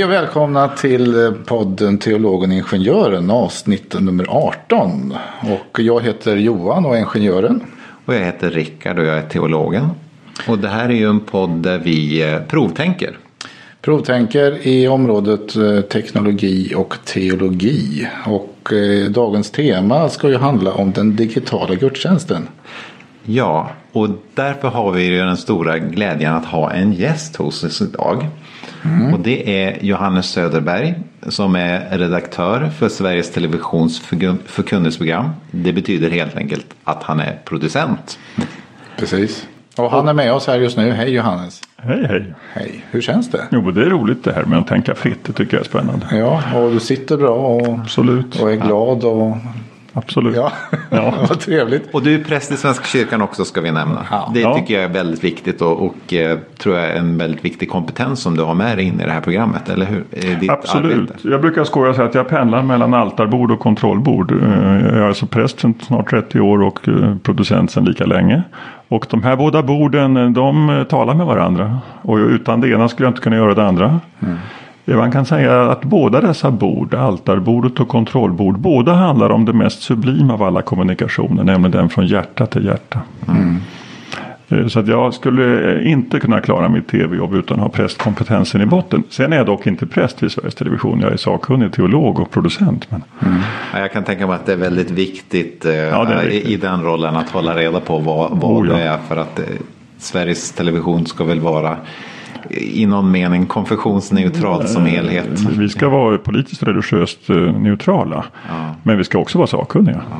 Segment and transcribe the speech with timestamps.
[0.00, 5.14] Hej och välkomna till eh, podden Teologen och Ingenjören avsnitt nummer 18.
[5.40, 7.62] Och jag heter Johan och är ingenjören.
[8.04, 9.88] Och jag heter Rickard och jag är teologen.
[10.48, 13.18] Och det här är ju en podd där vi eh, provtänker.
[13.82, 18.08] Provtänker i området eh, teknologi och teologi.
[18.26, 18.72] Och
[19.10, 22.48] dagens tema ska ju handla om den digitala gudstjänsten.
[23.32, 28.26] Ja, och därför har vi den stora glädjen att ha en gäst hos oss idag.
[28.84, 29.14] Mm.
[29.14, 30.94] Och det är Johannes Söderberg
[31.28, 34.00] som är redaktör för Sveriges Televisions
[34.46, 35.30] förkunnelseprogram.
[35.50, 38.18] Det betyder helt enkelt att han är producent.
[38.98, 39.46] Precis.
[39.76, 40.90] Och han är med oss här just nu.
[40.90, 41.60] Hej Johannes.
[41.76, 42.34] Hej hej.
[42.52, 42.84] Hej.
[42.90, 43.46] Hur känns det?
[43.50, 45.24] Jo det är roligt det här med att tänka fritt.
[45.24, 46.06] Det tycker jag är spännande.
[46.12, 48.40] Ja och du sitter bra och, Absolut.
[48.40, 49.36] och är glad och
[49.92, 50.36] Absolut.
[50.36, 50.52] Ja,
[50.90, 51.14] ja.
[51.28, 51.94] vad trevligt.
[51.94, 54.06] Och du är präst i Svenska kyrkan också ska vi nämna.
[54.10, 54.30] Ja.
[54.34, 57.70] Det tycker jag är väldigt viktigt och, och eh, tror jag är en väldigt viktig
[57.70, 60.04] kompetens som du har med dig in i det här programmet, eller hur?
[60.50, 61.10] Absolut.
[61.10, 61.28] Arbete.
[61.28, 64.32] Jag brukar skoja och säga att jag pendlar mellan altarbord och kontrollbord.
[64.32, 64.38] Eh,
[64.84, 68.42] jag är alltså präst sedan snart 30 år och eh, producent sedan lika länge.
[68.88, 71.78] Och de här båda borden de talar med varandra.
[72.02, 74.00] Och utan det ena skulle jag inte kunna göra det andra.
[74.20, 74.36] Mm.
[74.84, 79.82] Man kan säga att båda dessa bord, altarbordet och kontrollbord, båda handlar om det mest
[79.82, 83.00] sublima av alla kommunikationer, nämligen den från hjärta till hjärta.
[83.28, 83.56] Mm.
[84.50, 88.66] Eh, så att jag skulle inte kunna klara mitt tv-jobb utan att ha prästkompetensen i
[88.66, 89.02] botten.
[89.10, 91.00] Sen är jag dock inte präst vid Sveriges Television.
[91.00, 92.86] Jag är sakkunnig teolog och producent.
[92.90, 93.02] Men...
[93.26, 93.40] Mm.
[93.74, 96.50] Jag kan tänka mig att det är väldigt viktigt, eh, ja, är viktigt.
[96.50, 98.74] i den rollen att hålla reda på vad, vad oh, ja.
[98.74, 98.98] det är.
[99.08, 99.44] För att eh,
[99.98, 101.76] Sveriges Television ska väl vara
[102.50, 105.40] i någon mening konfessionsneutralt som helhet.
[105.58, 108.24] Vi ska vara politiskt religiöst eh, neutrala.
[108.48, 108.74] Ja.
[108.82, 110.02] Men vi ska också vara sakkunniga.
[110.10, 110.16] Ja.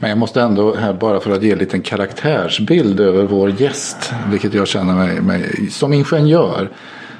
[0.00, 4.12] Men jag måste ändå här bara för att ge en liten karaktärsbild över vår gäst.
[4.30, 6.68] Vilket jag känner mig, mig som ingenjör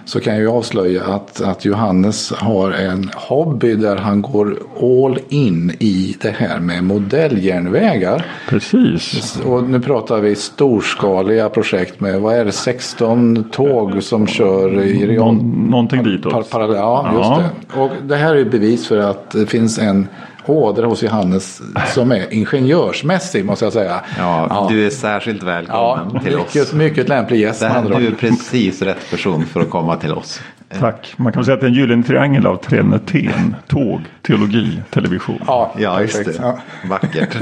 [0.04, 5.18] så kan jag ju avslöja att, att Johannes har en hobby där han går all
[5.28, 8.26] in i det här med modelljärnvägar.
[8.48, 9.40] Precis.
[9.46, 15.16] Och nu pratar vi storskaliga projekt med, vad är det, 16 tåg som kör i.
[15.16, 16.32] Nå någonting ditåt.
[16.32, 17.42] Par, par, ja, just ja.
[17.74, 17.80] det.
[17.80, 20.08] Och det här är bevis för att det finns en
[20.46, 21.62] ådra hos Johannes
[21.94, 24.00] som är ingenjörsmässig måste jag säga.
[24.18, 24.66] Ja, ja.
[24.70, 26.72] du är särskilt välkommen ja, till mycket, oss.
[26.72, 27.60] Mycket lämplig gäst.
[27.60, 30.40] du är precis rätt person för att komma till oss.
[30.80, 31.14] Tack.
[31.16, 33.56] Man kan säga att det är en gyllene triangel av Triniteten.
[33.66, 35.38] Tåg, teologi, television.
[35.46, 36.34] Ja, ja just det.
[36.38, 36.58] Ja.
[36.88, 37.36] Vackert.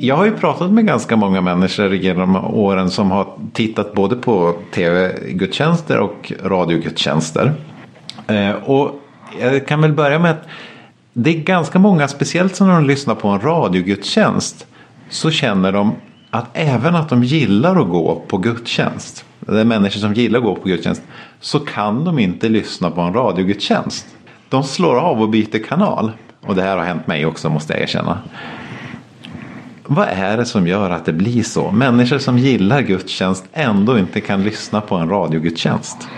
[0.00, 4.54] Jag har ju pratat med ganska många människor genom åren som har tittat både på
[4.74, 7.54] tv-gudstjänster och radiogudstjänster.
[8.28, 9.00] Eh, och
[9.40, 10.46] jag kan väl börja med att
[11.12, 14.66] det är ganska många, speciellt när de lyssnar på en radiogudstjänst,
[15.08, 15.92] så känner de
[16.30, 20.44] att även att de gillar att gå på gudstjänst, det är människor som gillar att
[20.44, 21.02] gå på gudstjänst,
[21.40, 24.06] så kan de inte lyssna på en radiogudstjänst.
[24.48, 26.12] De slår av och byter kanal.
[26.46, 28.18] Och det här har hänt mig också måste jag erkänna.
[29.86, 31.70] Vad är det som gör att det blir så?
[31.70, 36.08] Människor som gillar gudstjänst ändå inte kan lyssna på en radiogudstjänst.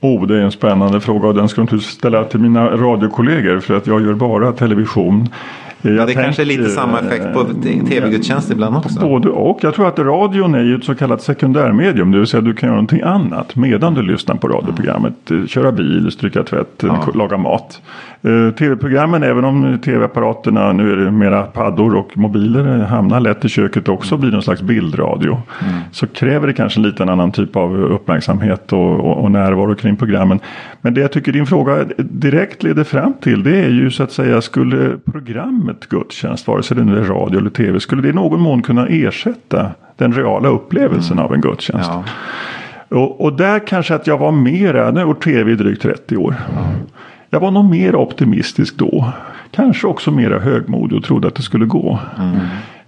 [0.00, 3.60] Oh, det är en spännande fråga och den ska jag naturligtvis ställa till mina radiokollegor
[3.60, 5.28] för att jag gör bara television.
[5.82, 7.44] Jag det tänk, kanske är lite samma effekt på
[7.88, 9.00] tv-gudstjänst ibland också?
[9.00, 9.58] Både och.
[9.62, 12.12] Jag tror att radion är ju ett så kallat sekundärmedium.
[12.12, 15.14] Det vill säga du kan göra någonting annat medan du lyssnar på radioprogrammet.
[15.46, 17.06] Köra bil, stryka tvätt, ja.
[17.14, 17.80] laga mat.
[18.22, 23.48] Eh, tv-programmen, även om tv-apparaterna, nu är det mera paddor och mobiler, hamnar lätt i
[23.48, 25.40] köket också och blir någon slags bildradio.
[25.68, 25.80] Mm.
[25.92, 29.96] Så kräver det kanske en liten annan typ av uppmärksamhet och, och, och, närvaro kring
[29.96, 30.40] programmen.
[30.80, 34.12] Men det jag tycker din fråga direkt leder fram till det är ju så att
[34.12, 34.96] säga skulle
[35.68, 38.62] programmet gudstjänst, vare sig det nu är radio eller tv, skulle det i någon mån
[38.62, 41.24] kunna ersätta den reala upplevelsen mm.
[41.24, 41.90] av en gudstjänst?
[41.90, 42.04] Ja.
[42.88, 46.34] Och, och, där kanske att jag var mera, nu har tv i drygt 30 år.
[46.50, 46.64] Mm.
[47.30, 49.12] Jag var nog mer optimistisk då.
[49.50, 51.98] Kanske också mera högmodig och trodde att det skulle gå.
[52.18, 52.38] Mm.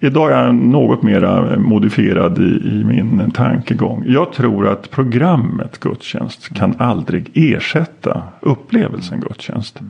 [0.00, 4.04] Idag är jag något mer modifierad i, i, min tankegång.
[4.06, 9.80] Jag tror att programmet gudstjänst kan aldrig ersätta upplevelsen gudstjänst.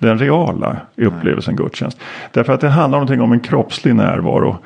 [0.00, 2.00] Den reala upplevelsen gudstjänst.
[2.32, 4.56] Därför att det handlar någonting om en kroppslig närvaro.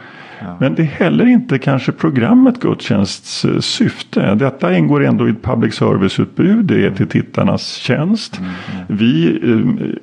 [0.58, 4.34] Men det är heller inte kanske programmet gudstjänsts eh, syfte.
[4.34, 6.64] Detta ingår ändå i ett public service-utbud.
[6.64, 8.38] Det är till tittarnas tjänst.
[8.38, 8.50] Mm.
[8.72, 8.86] mm.
[8.98, 9.40] Vi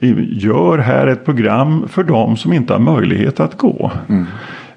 [0.01, 3.92] eh, gör här ett program för dem som inte har möjlighet att gå.
[4.10, 4.25] Mm.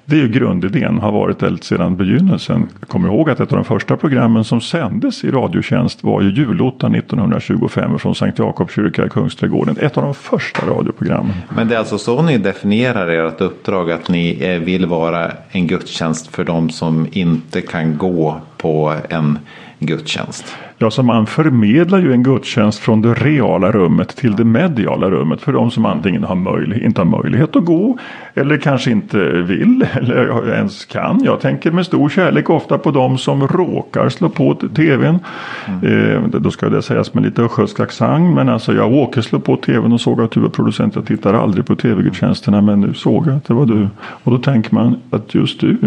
[0.07, 2.67] Det är ju grundidén, har varit det sedan begynnelsen.
[2.79, 6.29] Jag kommer ihåg att ett av de första programmen som sändes i Radiotjänst var ju
[6.29, 9.77] julottan 1925 från Sankt Jakobs kyrka i Kungsträdgården.
[9.79, 11.33] Ett av de första radioprogrammen.
[11.55, 15.67] Men det är alltså så ni definierar ert uppdrag, att ni eh, vill vara en
[15.67, 19.39] gudstjänst för de som inte kan gå på en
[19.79, 20.45] gudstjänst.
[20.77, 25.41] Ja, så man förmedlar ju en gudstjänst från det reala rummet till det mediala rummet
[25.41, 27.97] för de som antingen har möjlighet, inte har möjlighet att gå
[28.33, 31.21] eller kanske inte vill eller ens kan.
[31.23, 35.19] Jag tänker med stor kärlek ofta på de som råkar slå på tvn.
[35.67, 36.23] Mm.
[36.33, 39.57] Eh, då ska det sägas med lite östgötsk accent men alltså jag åker slå på
[39.57, 40.95] tvn och såg att du var producent.
[40.95, 43.87] Jag tittar aldrig på tv-gudstjänsterna men nu såg jag att det var du.
[44.23, 45.77] Och då tänker man att just du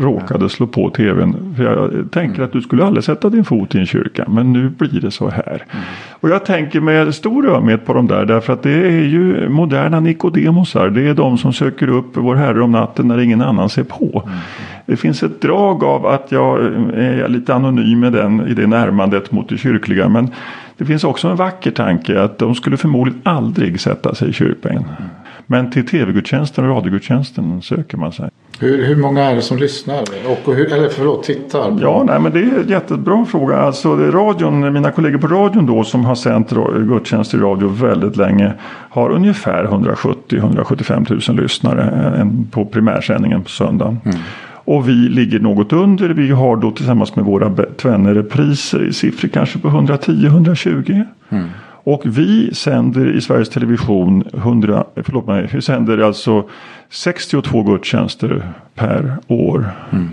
[0.00, 1.54] råkade slå på tvn.
[1.56, 4.68] För jag tänker att du skulle aldrig sätta din fot i en kyrka men nu
[4.68, 5.64] blir det så här.
[5.70, 5.84] Mm.
[6.20, 10.00] Och jag tänker med stor ömhet på de där därför att det är ju moderna
[10.00, 10.90] Nikodemosar.
[10.90, 14.22] Det är de som söker upp vår Herre om natten när ingen annan ser på.
[14.26, 14.38] Mm.
[14.86, 18.66] Det finns ett drag av att jag eh, är lite anonym med den i det
[18.66, 20.08] närmandet mot det kyrkliga.
[20.08, 20.30] Men
[20.76, 24.88] det finns också en vacker tanke att de skulle förmodligen aldrig sätta sig i kyrkbänken.
[24.98, 25.10] Mm.
[25.46, 28.30] Men till tv-gudstjänsten och radiogudstjänsten söker man sig.
[28.58, 30.00] Hur, hur många är det som lyssnar?
[30.26, 31.78] Och hur, eller förlåt, tittar?
[31.80, 33.56] Ja, nej, men det är en jättebra fråga.
[33.56, 36.50] Alltså, radion, mina kollegor på radion då som har sänt
[36.88, 38.52] gudstjänst i radio väldigt länge
[38.90, 44.00] har ungefär 170-175 000 lyssnare på primärsändningen på söndagen.
[44.04, 44.18] Mm.
[44.64, 46.08] Och vi ligger något under.
[46.08, 51.04] Vi har då tillsammans med våra tvenne repriser i siffror kanske på 110-120.
[51.30, 51.48] Mm.
[51.84, 56.44] Och vi sänder i Sveriges Television 100, förlåt mig, vi sänder alltså
[56.90, 59.70] 62 gudstjänster per år.
[59.92, 60.08] Mm.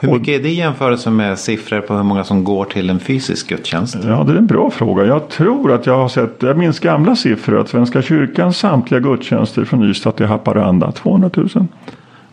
[0.00, 3.00] Hur mycket är det i jämförelse med siffror på hur många som går till en
[3.00, 3.96] fysisk gudstjänst?
[4.04, 5.04] Ja, det är en bra fråga.
[5.04, 9.64] Jag tror att jag har sett, jag minns gamla siffror, att Svenska kyrkans samtliga gudstjänster
[9.64, 11.48] från Ystad till Haparanda, 200 000.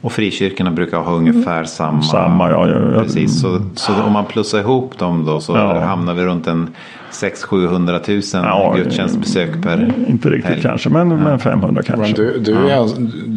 [0.01, 2.01] Och frikyrkorna brukar ha ungefär samma.
[2.01, 2.67] Samma ja.
[2.67, 3.03] ja, ja.
[3.03, 5.79] Precis, så, så om man plussar ihop dem då så ja.
[5.79, 6.69] hamnar vi runt en
[7.13, 10.61] 600-700 000 ja, gudstjänstbesök per Inte riktigt helg.
[10.61, 11.17] kanske men, ja.
[11.17, 12.23] men 500 kanske.
[12.23, 12.87] Men du, du, ja.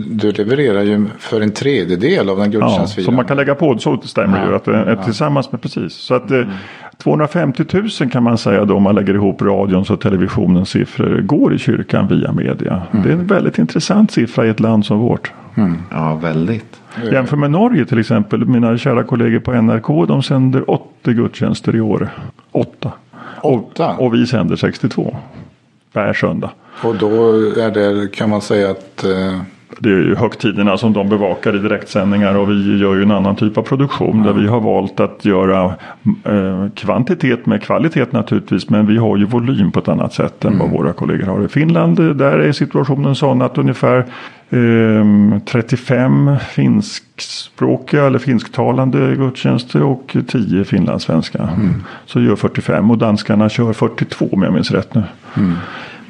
[0.07, 3.05] du, levererar ju för en tredjedel av den gudstjänstfiran.
[3.05, 4.49] Ja, så man kan lägga på så stämmer ja.
[4.49, 4.57] ju.
[4.57, 5.93] Att det är tillsammans med precis.
[5.93, 6.49] Så att mm.
[6.99, 7.65] 250
[8.01, 11.59] 000 kan man säga då om man lägger ihop radions och televisionens siffror går i
[11.59, 12.83] kyrkan via media.
[12.91, 13.05] Mm.
[13.05, 15.33] Det är en väldigt intressant siffra i ett land som vårt.
[15.57, 15.79] Mm.
[15.91, 16.81] Ja, väldigt.
[17.13, 18.47] Jämför med Norge till exempel.
[18.47, 22.09] Mina kära kollegor på NRK de sänder 80 gudstjänster i år.
[22.53, 22.93] 8.
[23.43, 23.95] Åtta?
[23.97, 25.17] Och, och vi sänder 62.
[25.93, 26.51] Per söndag.
[26.83, 29.41] Och då är det, kan man säga att eh...
[29.79, 33.37] Det är ju högtiderna som de bevakar i direktsändningar och vi gör ju en annan
[33.37, 34.27] typ av produktion mm.
[34.27, 35.65] där vi har valt att göra
[36.25, 40.53] eh, kvantitet med kvalitet naturligtvis men vi har ju volym på ett annat sätt än
[40.53, 40.59] mm.
[40.59, 41.45] vad våra kollegor har.
[41.45, 44.05] I Finland där är situationen sån att ungefär
[44.51, 51.39] 35 ehm, finskspråkiga eller finsktalande gudstjänster och 10 finlandssvenska.
[51.39, 51.83] Mm.
[52.07, 55.03] Så gör 45 och danskarna kör 42 om jag minns rätt nu.
[55.37, 55.55] Mm.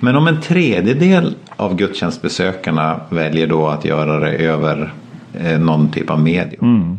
[0.01, 4.93] Men om en tredjedel av gudstjänstbesökarna väljer då att göra det över
[5.35, 6.77] eh, någon typ av medium.
[6.77, 6.99] Mm.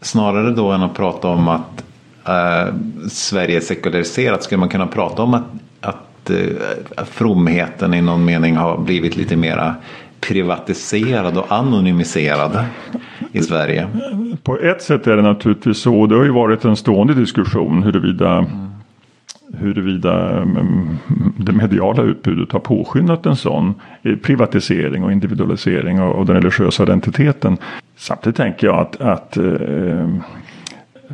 [0.00, 1.84] Snarare då än att prata om att
[2.26, 2.74] eh,
[3.08, 5.44] Sverige är sekulariserat skulle man kunna prata om att,
[5.80, 9.74] att eh, fromheten i någon mening har blivit lite mera
[10.28, 12.64] privatiserad och anonymiserad
[13.32, 13.88] i Sverige?
[14.42, 16.06] På ett sätt är det naturligtvis så.
[16.06, 18.70] Det har ju varit en stående diskussion huruvida mm.
[19.58, 20.98] huruvida mm,
[21.36, 23.74] det mediala utbudet har påskyndat en sån
[24.22, 27.56] privatisering och individualisering av den religiösa identiteten.
[27.96, 30.08] Samtidigt tänker jag att, att eh,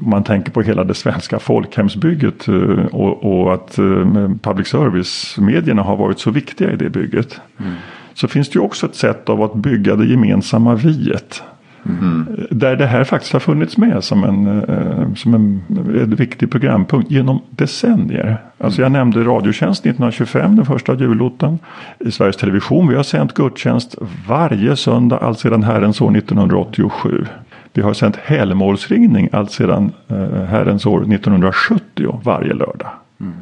[0.01, 5.83] om man tänker på hela det svenska folkhemsbygget eh, och, och att eh, public service-medierna
[5.83, 7.41] har varit så viktiga i det bygget.
[7.59, 7.73] Mm
[8.19, 11.43] så finns det ju också ett sätt av att bygga det gemensamma viet.
[11.87, 12.27] Mm.
[12.51, 15.63] Där det här faktiskt har funnits med som en, eh, som en,
[16.03, 18.43] en viktig programpunkt genom decennier.
[18.59, 21.59] Alltså jag nämnde Radiotjänst 1925, den första julottan.
[21.99, 23.95] I Sveriges Television, vi har sänt gudstjänst
[24.29, 27.27] varje söndag alltsedan Herrens år 1987.
[27.73, 32.91] Vi har sänt helgmålsringning alltsedan eh, Herrens år 1970 varje lördag.
[33.21, 33.33] Mm.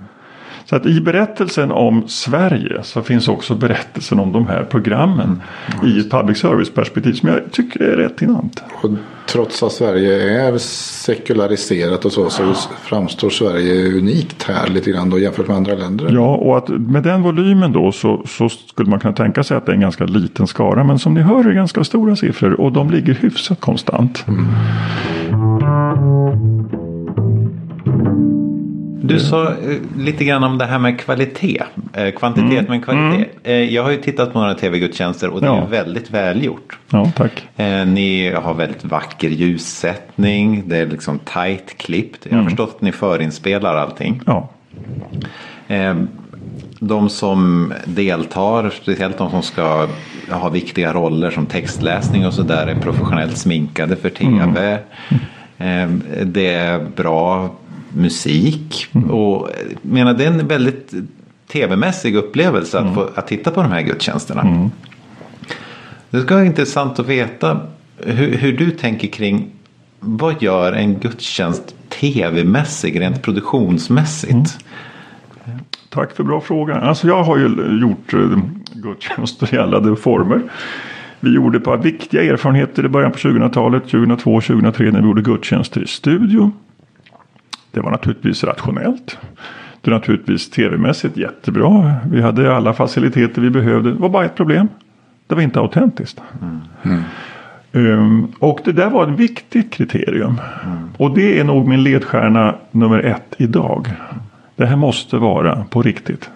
[0.67, 5.43] Så att i berättelsen om Sverige så finns också berättelsen om de här programmen
[5.75, 5.87] mm.
[5.87, 8.63] i ett public service perspektiv som jag tycker är rätt intressant.
[8.83, 8.91] Och
[9.27, 12.55] trots att Sverige är sekulariserat och så, så
[12.85, 16.11] framstår Sverige unikt här lite grann då jämfört med andra länder.
[16.13, 19.67] Ja, och att med den volymen då så, så skulle man kunna tänka sig att
[19.67, 20.85] det är en ganska liten skara.
[20.85, 24.25] Men som ni hör är det ganska stora siffror och de ligger hyfsat konstant.
[24.29, 24.47] Mm.
[29.07, 29.57] Du sa eh,
[29.97, 31.63] lite grann om det här med kvalitet.
[31.93, 32.65] Eh, kvantitet mm.
[32.69, 33.17] men kvalitet.
[33.17, 33.29] Mm.
[33.43, 35.63] Eh, jag har ju tittat på några tv-gudstjänster och det ja.
[35.63, 36.79] är väldigt välgjort.
[36.91, 37.49] Ja, tack.
[37.87, 40.63] Ni har väldigt vacker ljussättning.
[40.67, 42.19] Det är liksom tight klippt.
[42.23, 42.51] Jag har mm.
[42.51, 44.21] förstått att ni förinspelar allting.
[44.27, 44.49] Ja.
[46.79, 49.89] De som deltar, speciellt de som ska
[50.31, 54.79] ha viktiga roller som textläsning och sådär är professionellt sminkade för tv.
[55.09, 55.23] Mm.
[55.59, 55.89] Eh,
[56.27, 57.51] det är bra
[57.97, 58.87] musik.
[58.93, 59.11] Mm.
[59.11, 59.51] Och
[59.83, 60.95] jag menar, det är en väldigt
[61.53, 64.41] tv-mässig upplevelse att, få, att titta på de här gudstjänsterna.
[64.41, 64.71] Mm.
[66.11, 67.61] Det ska vara intressant att veta
[67.97, 69.51] hur, hur du tänker kring
[70.01, 74.33] vad gör en gudstjänst tv-mässig rent produktionsmässigt?
[74.33, 75.59] Mm.
[75.91, 76.75] Tack för bra fråga.
[76.75, 78.39] Alltså jag har ju gjort eh,
[78.73, 80.43] gudstjänster i alla former.
[81.21, 85.23] Vi gjorde ett par viktiga erfarenheter i början på 2000-talet, 2002 2003 när vi gjorde
[85.23, 86.53] gudstjänster i studio.
[87.77, 89.19] Det var naturligtvis rationellt.
[89.81, 91.95] Det var naturligtvis tv-mässigt jättebra.
[92.11, 93.93] Vi hade alla faciliteter vi behövde.
[93.93, 94.69] Det var bara ett problem.
[95.27, 96.23] Det var inte autentiskt.
[97.73, 100.41] Um, och det där var ett viktigt kriterium.
[100.97, 103.89] Och det är nog min ledstjärna nummer ett idag.
[104.57, 106.31] Det här måste vara på riktigt.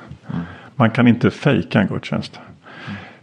[0.76, 2.40] Man kan inte fejka en gudstjänst.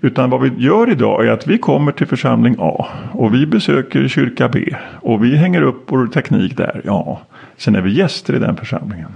[0.01, 4.07] Utan vad vi gör idag är att vi kommer till församling A och vi besöker
[4.07, 6.81] kyrka B och vi hänger upp vår teknik där.
[6.85, 7.21] Ja,
[7.57, 9.09] sen är vi gäster i den församlingen.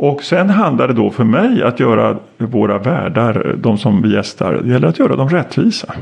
[0.00, 4.60] Och sen handlar det då för mig att göra våra värdar, de som vi gästar,
[4.64, 5.94] det gäller att göra dem rättvisa.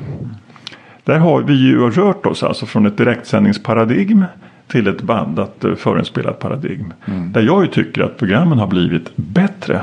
[1.04, 4.24] Där har vi ju rört oss alltså från ett direktsändningsparadigm
[4.68, 6.92] till ett bandat eh, förinspelat paradigm.
[7.32, 9.80] Där jag ju tycker att programmen har blivit bättre.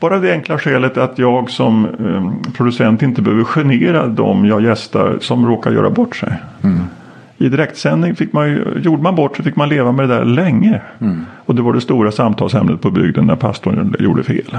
[0.00, 5.18] Bara det enkla skälet att jag som eh, producent inte behöver genera dem jag gästar
[5.20, 6.32] som råkar göra bort sig.
[7.38, 10.24] I direktsändning fick man ju, gjorde man bort sig fick man leva med det där
[10.24, 10.80] länge.
[11.44, 14.58] Och det var det stora samtalsämnet på bygden när pastorn gjorde fel.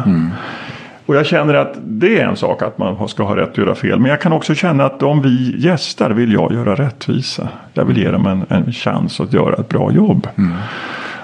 [1.05, 3.75] Och jag känner att det är en sak att man ska ha rätt att göra
[3.75, 3.99] fel.
[3.99, 7.49] Men jag kan också känna att om vi gästar vill jag göra rättvisa.
[7.73, 10.27] Jag vill ge dem en, en chans att göra ett bra jobb.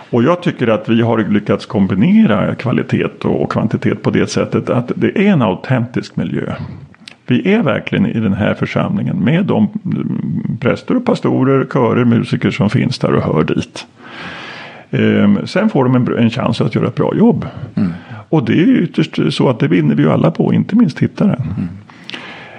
[0.09, 4.91] Och jag tycker att vi har lyckats kombinera kvalitet och kvantitet på det sättet att
[4.95, 6.55] det är en autentisk miljö.
[7.27, 12.51] Vi är verkligen i den här församlingen med de mm, präster och pastorer, körer, musiker
[12.51, 13.88] som finns där och hör dit.
[14.91, 17.46] Ehm, sen får de en, en chans att göra ett bra jobb.
[18.29, 21.41] Och det är ytterst så att det vinner vi ju alla på, inte minst tittaren.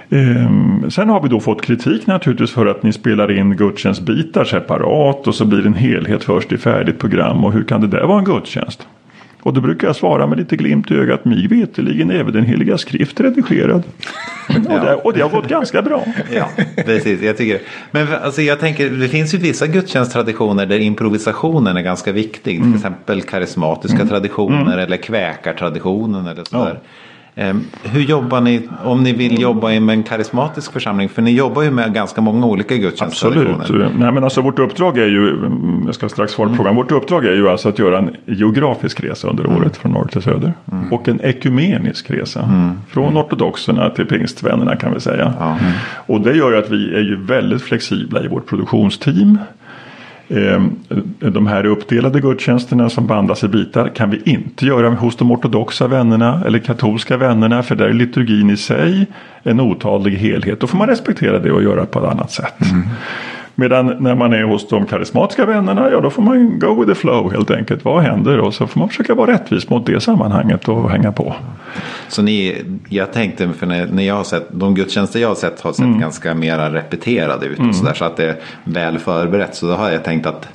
[0.09, 5.27] Ehm, sen har vi då fått kritik naturligtvis för att ni spelar in gudstjänstbitar separat
[5.27, 8.03] och så blir det en helhet först i färdigt program och hur kan det där
[8.03, 8.87] vara en gudstjänst?
[9.41, 12.77] Och då brukar jag svara med lite glimt i ögat, mig veterligen även den heliga
[12.77, 13.83] skrift redigerad.
[14.49, 16.05] Och, det, och det har gått ganska bra.
[16.31, 17.21] Ja, precis.
[17.21, 17.59] Jag tycker
[17.91, 22.63] Men alltså, jag tänker, det finns ju vissa gudstjänsttraditioner där improvisationen är ganska viktig.
[22.63, 26.71] Till exempel karismatiska traditioner eller kväkartraditionen eller sådär.
[26.71, 26.77] Ehm,
[27.83, 31.09] Hur jobbar ni om ni vill jobba med en karismatisk församling?
[31.09, 33.59] För ni jobbar ju med ganska många olika gudstjänsttraditioner.
[33.59, 33.91] Absolut.
[33.97, 36.91] Nej, men alltså, vårt uppdrag är ju, mm, jag ska strax svara på frågan, vårt
[36.91, 40.53] uppdrag är ju alltså att göra en geografisk resa under året från norr till söder.
[40.91, 42.71] Och en ekumenisk resa.
[42.89, 45.33] Från ortodoxerna till pingstvännerna kan vi säga.
[46.05, 49.37] Och det gör ju att vi är ju väldigt flexibla i vårt produktionsteam.
[50.29, 50.75] Ehm,
[51.19, 55.87] de här uppdelade gudstjänsterna som bandas i bitar kan vi inte göra hos de ortodoxa
[55.87, 59.07] vännerna eller katolska vännerna för där är liturgin i sig
[59.43, 60.59] en otadlig helhet.
[60.59, 62.71] Då får man respektera det och göra på ett annat sätt.
[62.71, 62.87] Mm.
[63.59, 66.95] Medan när man är hos de karismatiska vännerna, ja då får man go with the
[66.95, 67.85] flow helt enkelt.
[67.85, 68.39] Vad händer?
[68.39, 71.35] Och så får man försöka vara rättvis mot det sammanhanget och hänga på.
[72.07, 75.61] Så ni, jag tänkte, för när, när jag har sett, de gudstjänster jag har sett
[75.61, 77.59] har sett ganska mera repeterade ut.
[77.59, 79.55] Och så, där, så att det är väl förberett.
[79.55, 80.47] Så då har jag tänkt att,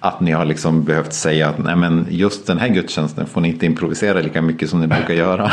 [0.00, 3.48] att ni har liksom behövt säga att nej men just den här gudstjänsten får ni
[3.48, 5.52] inte improvisera lika mycket som ni brukar göra.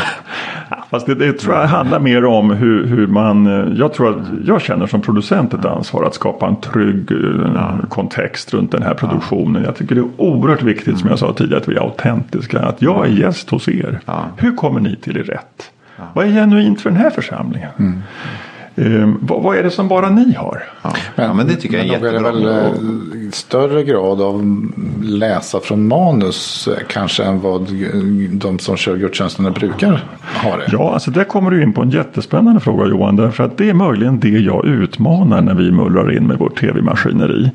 [0.90, 4.26] Fast det, det tror jag handlar mer om hur, hur man, eh, jag tror att
[4.44, 8.94] jag känner som producent ett ansvar att skapa en trygg eh, kontext runt den här
[8.94, 9.64] produktionen.
[9.64, 12.60] Jag tycker det är oerhört viktigt som jag sa tidigare att vi är autentiska.
[12.60, 14.00] Att jag är gäst hos er.
[14.06, 14.24] Ja.
[14.36, 15.70] Hur kommer ni till er rätt?
[16.12, 18.02] Vad är genuint för den här församlingen?
[18.76, 20.62] Eh, vad, vad är det som bara ni har?
[20.82, 22.28] Ja, men, ja, men det tycker jag är jättebra.
[22.28, 24.62] är det väl eh, större grad av
[25.02, 27.68] läsa från manus eh, kanske än vad
[28.30, 30.04] de som kör gudstjänsterna brukar
[30.42, 30.64] ha det.
[30.72, 33.16] Ja, alltså där kommer du in på en jättespännande fråga Johan.
[33.16, 37.50] Därför att det är möjligen det jag utmanar när vi mullrar in med vårt tv-maskineri.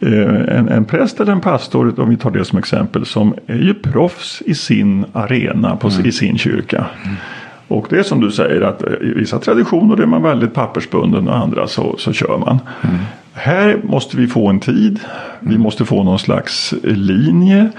[0.00, 3.54] Eh, en, en präst eller en pastor, om vi tar det som exempel, som är
[3.56, 6.86] ju proffs i sin arena, på, i sin kyrka.
[7.68, 11.28] Och det är som du säger att eh, i vissa traditioner är man väldigt pappersbunden
[11.28, 12.58] och andra så, så kör man.
[13.32, 15.00] Här måste vi få en tid.
[15.40, 17.70] Vi måste få någon slags linje.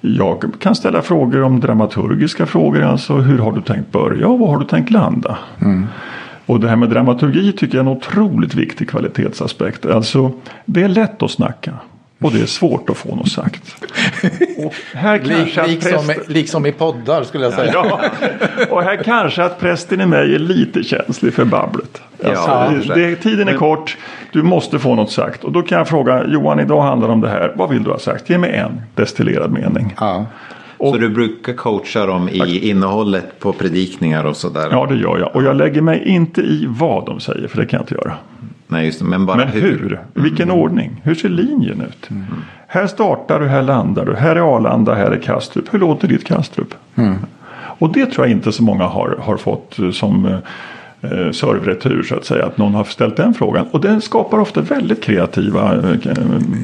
[0.00, 2.82] Jag kan ställa frågor om dramaturgiska frågor.
[2.82, 5.38] Alltså hur har du tänkt börja och var har du tänkt landa?
[6.46, 9.86] Och det här med dramaturgi tycker jag är en otroligt viktig kvalitetsaspekt.
[9.86, 10.32] Alltså
[10.64, 11.72] det är lätt att snacka.
[12.22, 13.62] Och det är svårt att få något sagt.
[14.58, 17.72] Och här Lik, kanske att liksom, präst- liksom i poddar skulle jag säga.
[17.74, 18.00] Ja,
[18.70, 22.02] och här kanske att prästen i mig är lite känslig för babblet.
[22.24, 23.96] Alltså, Ja, det, det, tiden är kort.
[24.32, 25.44] Du måste få något sagt.
[25.44, 27.52] Och då kan jag fråga Johan, idag handlar det om det här.
[27.56, 28.30] Vad vill du ha sagt?
[28.30, 29.94] Ge mig en destillerad mening.
[30.00, 30.26] Ja.
[30.78, 34.68] Så du brukar coacha dem i innehållet på predikningar och sådär?
[34.70, 35.36] Ja, det gör jag.
[35.36, 38.16] Och jag lägger mig inte i vad de säger, för det kan jag inte göra.
[38.72, 39.04] Nej, just det.
[39.04, 39.60] Men bara Men hur?
[39.60, 40.00] hur?
[40.14, 41.00] I vilken ordning?
[41.04, 42.08] Hur ser linjen ut?
[42.66, 44.14] Här startar du, här landar du.
[44.14, 45.74] Här är Arlanda, här är Kastrup.
[45.74, 46.74] Hur låter ditt Kastrup?
[47.78, 50.38] Och det tror jag inte så många har, har fått eh, som
[51.02, 52.46] eh, servretur så att säga.
[52.46, 53.66] Att någon har ställt den frågan.
[53.70, 56.12] Och den skapar ofta väldigt kreativa eh,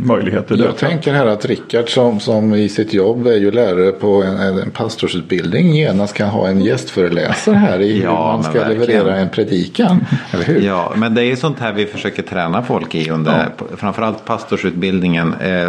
[0.03, 0.57] möjligheter.
[0.57, 4.37] Jag tänker här att Rickard som, som i sitt jobb är ju lärare på en,
[4.37, 8.81] en pastorsutbildning genast kan ha en gästföreläsare här i hur Ja, man men ska verkligen.
[8.81, 10.05] leverera en predikan.
[10.31, 10.61] Eller hur?
[10.61, 15.35] Ja, men det är sånt här vi försöker träna folk i under framförallt pastorsutbildningen.
[15.35, 15.69] Eh,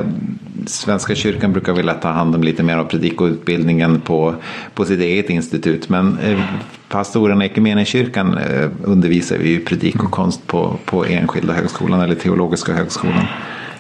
[0.66, 4.36] Svenska kyrkan brukar vilja ta hand om lite mer av predikoutbildningen på,
[4.74, 5.90] på sitt eget institut.
[5.90, 6.40] Men eh,
[6.89, 13.24] pastorerna i Equmeniakyrkan eh, undervisar vi ju predikokonst på, på enskilda högskolan eller teologiska högskolan.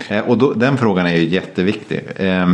[0.09, 2.01] Eh, och då, den frågan är ju jätteviktig.
[2.15, 2.47] Eh,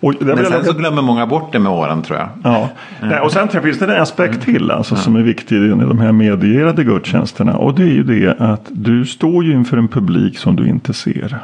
[0.00, 2.28] Och men sen så lägga- glömmer många bort det med åren tror jag.
[2.44, 2.68] Ja.
[3.02, 6.12] Nej, och sen finns det en aspekt till alltså, som är viktig i de här
[6.12, 7.56] medierade gudstjänsterna.
[7.56, 10.92] Och det är ju det att du står ju inför en publik som du inte
[10.92, 11.38] ser.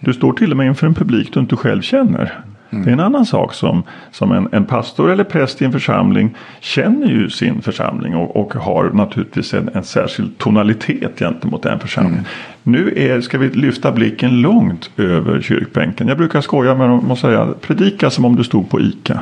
[0.00, 2.32] Du står till och med inför en publik du inte själv känner.
[2.72, 6.36] Det är en annan sak som, som en, en pastor eller präst i en församling
[6.60, 12.24] känner ju sin församling och, och har naturligtvis en, en särskild tonalitet gentemot den församlingen.
[12.62, 16.08] Nu är, ska vi lyfta blicken långt över kyrkbänken.
[16.08, 19.20] Jag brukar skoja med dem och säga predika som om du stod på ICA.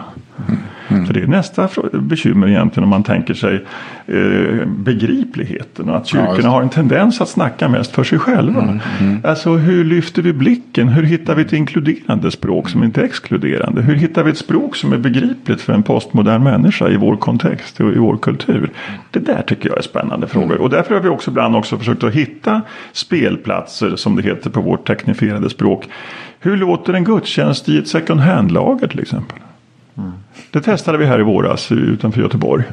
[1.07, 3.65] För det är nästa bekymmer egentligen om man tänker sig
[4.07, 6.49] eh, begripligheten och att Ja, kyrkorna det.
[6.49, 8.79] har en tendens att snacka mest för sig själva.
[9.25, 10.89] Alltså hur lyfter vi blicken?
[10.89, 13.83] Hur hittar vi ett inkluderande språk som inte är exkluderande?
[13.83, 17.81] Hur hittar vi ett språk som är begripligt för en postmodern människa i vår kontext
[17.81, 18.71] och i vår kultur?
[19.11, 20.61] Det där tycker jag är spännande frågor.
[20.61, 24.61] Och därför har vi också ibland också försökt att hitta spelplatser som det heter på
[24.61, 25.89] vårt teknifierade språk.
[26.41, 29.39] Hur låter en gudstjänst i ett second hand-lager till exempel?
[30.51, 32.65] Det testade vi här i våras utanför Göteborg.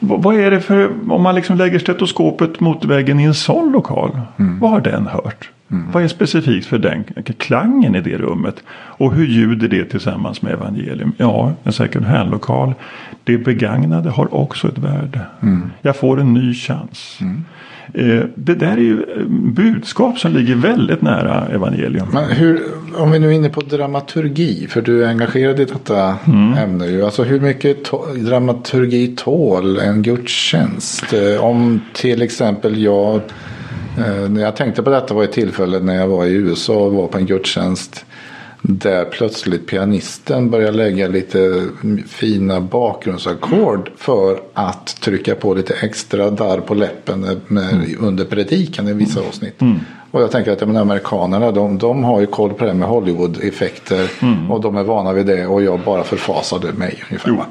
[0.00, 3.72] V- vad är det för, om man liksom lägger stetoskopet mot väggen i en sån
[3.72, 4.20] lokal.
[4.36, 5.50] Vad har den hört?
[5.92, 7.04] Vad är specifikt för den
[7.38, 8.62] klangen i det rummet?
[8.70, 11.12] Och hur ljuder det tillsammans med evangelium?
[11.16, 12.74] Ja, en second hand-lokal.
[13.24, 15.20] Det begagnade har också ett värde.
[15.82, 17.18] Jag får en ny chans.
[17.94, 22.06] Eh, det där är ju eh, budskap som ligger väldigt nära evangelium.
[22.12, 22.60] Men hur,
[22.96, 26.54] om vi nu är inne på dramaturgi, för du är engagerad i detta Mm.
[26.54, 26.86] ämne.
[26.86, 27.04] Ju.
[27.04, 31.12] Alltså hur mycket dramaturgi tål en gudstjänst?
[31.12, 33.20] Eh, Om till exempel jag,
[34.30, 37.06] när jag tänkte på detta var ett tillfälle när jag var i USA och var
[37.06, 38.04] på en gudstjänst.
[38.66, 41.66] Där plötsligt pianisten börjar lägga lite
[42.06, 48.88] fina bakgrundsackord för att trycka på lite extra darr på läppen med, med, under predikan
[48.88, 49.60] i vissa avsnitt.
[49.60, 49.80] Mm.
[50.14, 52.78] Och jag tänker att ja, men amerikanerna de, de har ju koll på det här
[52.78, 54.10] med Hollywood-effekter.
[54.50, 57.28] Och de är vana vid det och jag bara förfasade mig ungefär.
[57.30, 57.42] Jo.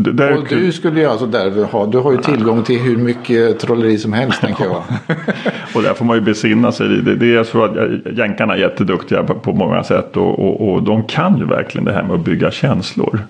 [0.00, 2.96] det är Och du skulle ju alltså där ha, du har ju tillgång till hur
[2.96, 4.82] mycket trolleri som helst tänker jag.
[5.74, 6.88] Och där får man ju besinna sig.
[6.88, 10.16] Det, det är så att jag- jänkarna är jätteduktiga på, på många sätt.
[10.16, 13.20] Och, och, och de kan ju verkligen det här med att bygga känslor.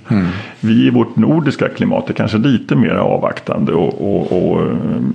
[0.61, 3.73] Vi i vårt nordiska klimat är kanske lite mer avvaktande.
[3.73, 4.61] Och, och,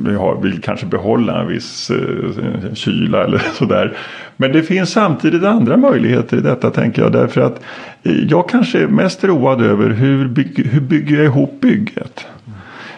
[0.05, 3.93] vi har, vill kanske behålla en viss eh, kyla eller sådär.
[4.37, 7.11] Men det finns samtidigt andra möjligheter i detta tänker jag.
[7.11, 7.61] Därför att
[8.03, 12.25] eh, jag kanske är mest road över hur, bygg, hur bygger jag ihop bygget.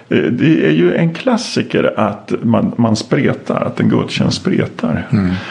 [0.09, 5.07] Eh, Det är ju en klassiker att man, man spretar, att en gudstjänst spretar.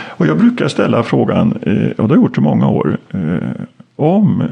[0.08, 2.96] Och jag brukar ställa frågan, eh, och det har jag gjort i många år.
[3.96, 4.44] Om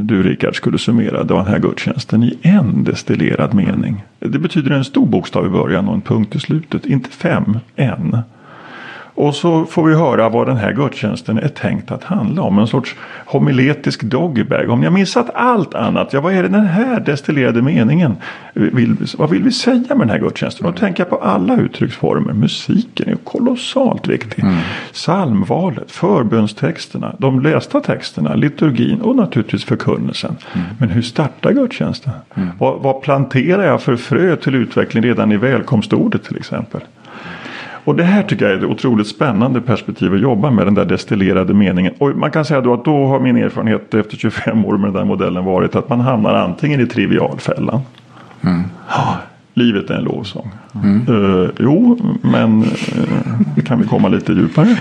[0.00, 4.04] du Rickard skulle summera den här gudstjänsten i en destillerad mening.
[4.18, 6.86] Det betyder en stor bokstav i början och en punkt i slutet.
[6.86, 8.18] Inte fem, en.
[9.14, 12.58] Och så får vi höra vad den här gudstjänsten är tänkt att handla om.
[12.58, 12.96] En sorts
[13.26, 14.70] homiletisk doggybag.
[14.70, 18.16] Om jag missat allt annat, ja vad är det den här destillerade meningen?
[18.54, 20.66] Vill, vad vill vi säga med den här gudstjänsten?
[20.66, 22.32] Och tänker jag på alla uttrycksformer.
[22.32, 24.44] Musiken är kolossalt viktig.
[24.92, 30.36] Psalmvalet, förbönstexterna, de lästa texterna, liturgin och naturligtvis förkunnelsen.
[30.78, 32.12] Men hur startar gudstjänsten?
[32.58, 36.80] Vad, vad planterar jag för frö till utveckling redan i välkomstordet till exempel?
[37.84, 40.84] Och det här tycker jag är ett otroligt spännande perspektiv att jobba med den där
[40.84, 41.94] destillerade meningen.
[41.98, 44.94] Och man kan säga då att då har min erfarenhet efter 25 år med den
[44.94, 47.80] där modellen varit att man hamnar antingen i trivialfällan.
[48.88, 49.16] Ja,
[49.54, 50.50] Livet är en lovsång.
[50.74, 51.08] Mm.
[51.08, 54.76] Uh, jo, men uh, kan vi komma lite djupare?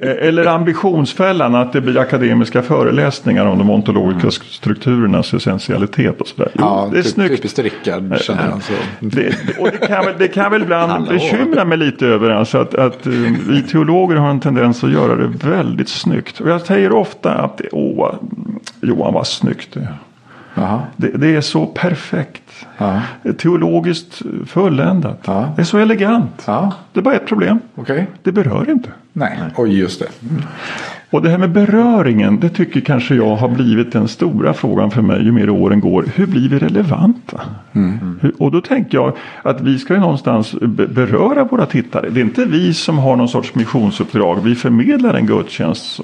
[0.00, 4.30] Eller ambitionsfällan att det blir akademiska föreläsningar om de ontologiska mm.
[4.30, 6.50] strukturernas essentialitet och sådär.
[6.52, 7.36] Ja, det är typ, snyggt.
[7.36, 8.62] Typiskt Rickard känner jag.
[8.62, 8.72] Så.
[9.00, 12.74] Det, och det kan, väl, det kan väl ibland bekymra mig lite över alltså att,
[12.74, 16.40] att uh, vi teologer har en tendens att göra det väldigt snyggt.
[16.40, 18.14] Och jag säger ofta att åh,
[18.80, 19.94] Johan vad snyggt det är.
[20.96, 22.66] Det, det, är så perfekt.
[22.78, 23.00] Aha.
[23.38, 25.28] Teologiskt fulländat.
[25.28, 25.52] Aha.
[25.56, 26.48] Det är så elegant.
[26.48, 26.72] Aha.
[26.92, 27.60] Det är bara ett problem.
[27.74, 28.04] Okay.
[28.22, 28.88] Det berör inte.
[29.12, 30.08] Nej, oj just det.
[31.14, 35.02] Och det här med beröringen, det tycker kanske jag har blivit den stora frågan för
[35.02, 36.04] mig ju mer åren går.
[36.14, 37.40] Hur blir vi relevanta?
[37.72, 38.32] Mm.
[38.38, 40.54] Och då tänker jag att vi ska ju någonstans
[40.88, 42.10] beröra våra tittare.
[42.10, 44.38] Det är inte vi som har någon sorts missionsuppdrag.
[44.42, 46.00] Vi förmedlar en gudstjänst,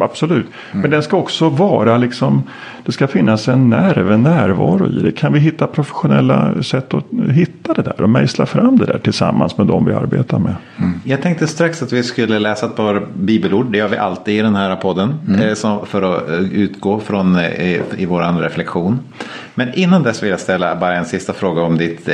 [0.00, 0.46] absolut.
[0.70, 0.82] Mm.
[0.82, 2.42] Men den ska också vara liksom,
[2.84, 5.12] det ska finnas en nerv, en närvaro i det.
[5.12, 9.58] Kan vi hitta professionella sätt att hitta det där och mejsla fram det där tillsammans
[9.58, 10.54] med de vi arbetar med?
[10.76, 11.00] Mm.
[11.04, 13.66] Jag tänkte strax att vi skulle läsa ett par bibelord.
[13.72, 15.14] Det gör vi alltid i den här podden.
[15.28, 15.40] Mm.
[15.40, 18.98] Eh, för att eh, utgå från eh, i vår reflektion.
[19.54, 22.08] Men innan dess vill jag ställa bara en sista fråga om ditt,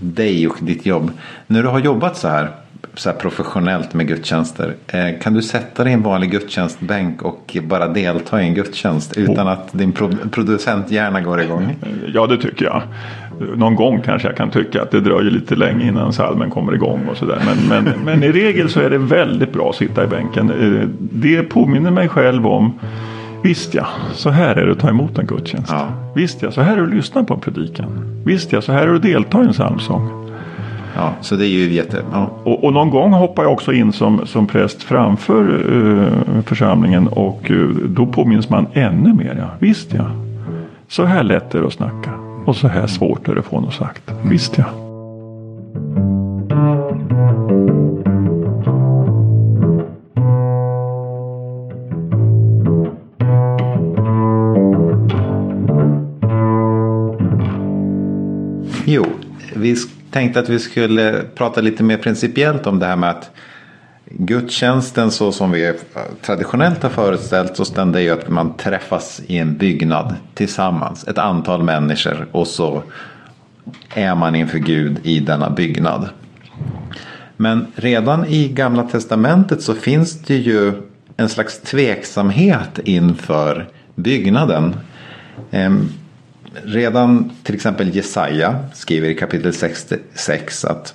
[0.00, 1.10] dig och ditt jobb.
[1.46, 2.50] När du har jobbat så här,
[2.94, 4.74] så här professionellt med gudstjänster.
[5.22, 9.48] Kan du sätta dig i en vanlig gudstjänstbänk och bara delta i en gudstjänst utan
[9.48, 9.92] att din
[10.30, 11.76] producenthjärna går igång?
[12.14, 12.82] Ja, det tycker jag
[13.56, 17.00] någon gång kanske jag kan tycka att det dröjer lite länge innan salmen kommer igång
[17.10, 17.42] och sådär.
[17.46, 20.50] Men, men, men i regel så är det väldigt bra att sitta i bänken.
[20.50, 22.72] Eh, det påminner mig själv om
[23.44, 25.70] Visst ja, så här är det att ta emot en gudstjänst.
[25.70, 25.88] Ja.
[26.14, 28.22] Visst ja, så här är det att lyssna på en predikan.
[28.24, 30.30] Visst ja, så här är det att delta i en psalmsång.
[30.96, 32.02] Ja, så det är ju jätte...
[32.12, 32.30] Ja.
[32.44, 36.06] Och, och, någon gång hoppar jag också in som, som präst framför uh,
[36.46, 39.36] församlingen och uh, då påminns man ännu mer.
[39.38, 39.48] Ja.
[39.58, 40.10] Visst ja,
[40.88, 42.23] så här lätt är det att snacka.
[42.46, 44.02] Och så här svårt är det att få något sagt.
[44.22, 44.64] Visst ja.
[58.86, 59.06] Jo,
[59.54, 59.76] vi
[60.10, 63.30] tänkte att vi skulle prata lite mer principiellt om det här med att
[64.18, 65.74] gudstjänsten så som vi
[66.22, 71.08] traditionellt har föreställt oss den det är ju att man träffas i en byggnad tillsammans.
[71.08, 72.82] Ett antal människor och så
[73.94, 76.08] är man inför Gud i denna byggnad.
[77.36, 80.72] Men redan i Gamla Testamentet så finns det ju
[81.16, 84.74] en slags tveksamhet inför byggnaden.
[85.50, 85.88] Ehm,
[86.62, 90.94] redan till exempel Jesaja skriver i kapitel 66 att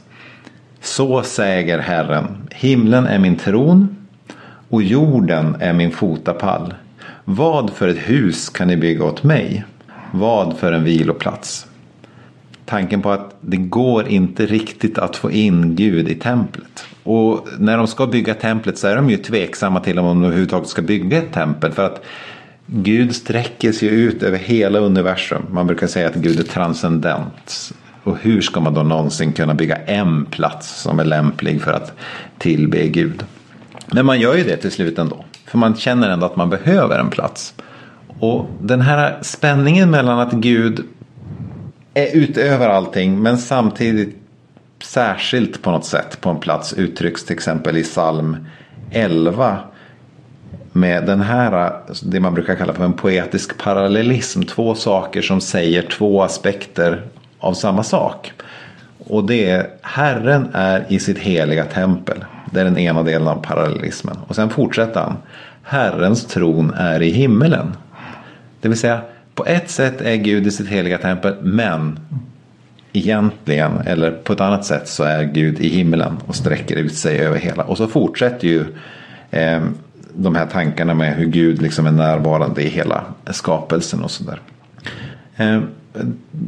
[0.82, 3.96] så säger Herren, himlen är min tron
[4.70, 6.74] och jorden är min fotapall.
[7.26, 9.64] Vad för ett hus kan ni bygga åt mig?
[10.12, 11.68] Vad för en viloplats?
[12.66, 16.86] Tanken på att det går inte riktigt att få in Gud i templet.
[17.04, 20.68] Och när de ska bygga templet så är de ju tveksamma till om de överhuvudtaget
[20.68, 21.72] ska bygga ett tempel.
[21.72, 22.04] För att
[22.66, 25.42] Gud sträcker sig ut över hela universum.
[25.52, 27.74] Man brukar säga att Gud är transcendent.
[28.04, 31.94] Och hur ska man då någonsin kunna bygga en plats som är lämplig för att
[32.38, 33.24] tillbe Gud?
[33.88, 35.26] Men man gör ju det till slut ändå.
[35.46, 37.54] För man känner ändå att man behöver en plats.
[38.20, 40.84] Och den här spänningen mellan att Gud
[41.94, 44.16] är utöver allting men samtidigt
[44.84, 48.38] särskilt på något sätt på en plats uttrycks till exempel i psalm
[48.92, 49.58] 11
[50.72, 54.44] med den här, det man brukar kalla för en poetisk parallellism.
[54.44, 57.06] Två saker som säger två aspekter
[57.40, 58.32] av samma sak.
[59.08, 62.26] Och det är Herren är i sitt heliga tempel.
[62.52, 64.18] Det är den ena delen av parallellismen.
[64.28, 65.18] Och sen fortsätter han.
[65.64, 67.76] Herrens tron är i himmelen.
[68.62, 69.02] Det vill säga
[69.36, 72.00] på ett sätt är Gud i sitt heliga tempel men
[72.94, 77.20] egentligen eller på ett annat sätt så är Gud i himmelen och sträcker ut sig
[77.20, 77.64] över hela.
[77.64, 78.66] Och så fortsätter ju
[79.32, 79.62] eh,
[80.14, 84.40] de här tankarna med hur Gud liksom är närvarande i hela skapelsen och sådär.
[84.42, 84.59] Eh,
[85.40, 85.62] Eh,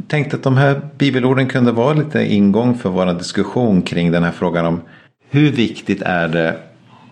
[0.07, 4.31] tänkte att de här bibelorden kunde vara lite ingång för vår diskussion kring den här
[4.31, 4.81] frågan om
[5.29, 6.57] hur viktigt är det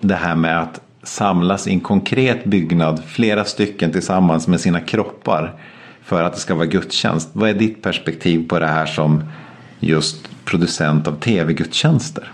[0.02, 5.54] det här med att samlas i en konkret byggnad, flera stycken tillsammans med sina kroppar
[6.04, 7.30] för att det ska vara gudstjänst.
[7.34, 9.24] Vad är ditt perspektiv på det här som
[9.80, 12.32] just producent av tv-gudstjänster?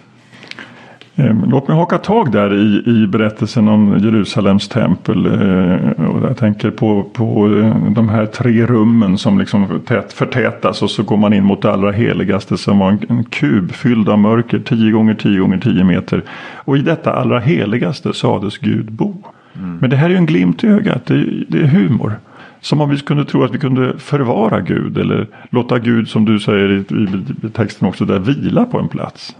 [1.17, 5.25] Ehm, låt mig haka tag där i, i berättelsen om Jerusalems tempel.
[5.25, 10.82] Eh, och jag tänker på, på eh, de här tre rummen som liksom tät, förtätas
[10.82, 14.10] och så går man in mot det allra heligaste som var en, en kub fylld
[14.10, 16.23] av mörker 10 gånger 10 gånger 10 meter.
[16.56, 19.23] Och i detta allra heligaste sades Gud bo.
[19.58, 19.78] Mm.
[19.78, 22.13] Men det här är ju en glimt i ögat, det, det är humor.
[22.62, 26.39] Som om vi kunde tro att vi kunde förvara Gud eller låta Gud som du
[26.39, 29.36] säger i, i, i texten också där vila på en plats.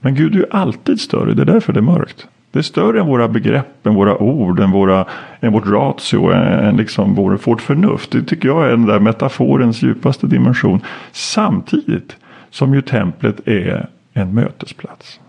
[0.00, 2.28] Men Gud är ju alltid större, det är därför det är mörkt.
[2.52, 5.04] Det är större än våra begrepp, än våra ord, än, våra,
[5.40, 8.10] än vårt ratio, än liksom vår, vårt förnuft.
[8.10, 10.80] Det tycker jag är den där metaforens djupaste dimension.
[11.12, 12.16] Samtidigt
[12.50, 15.20] som ju templet är en mötesplats.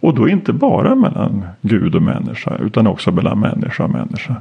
[0.00, 4.34] Och då inte bara mellan Gud och människa utan också mellan människa och människa.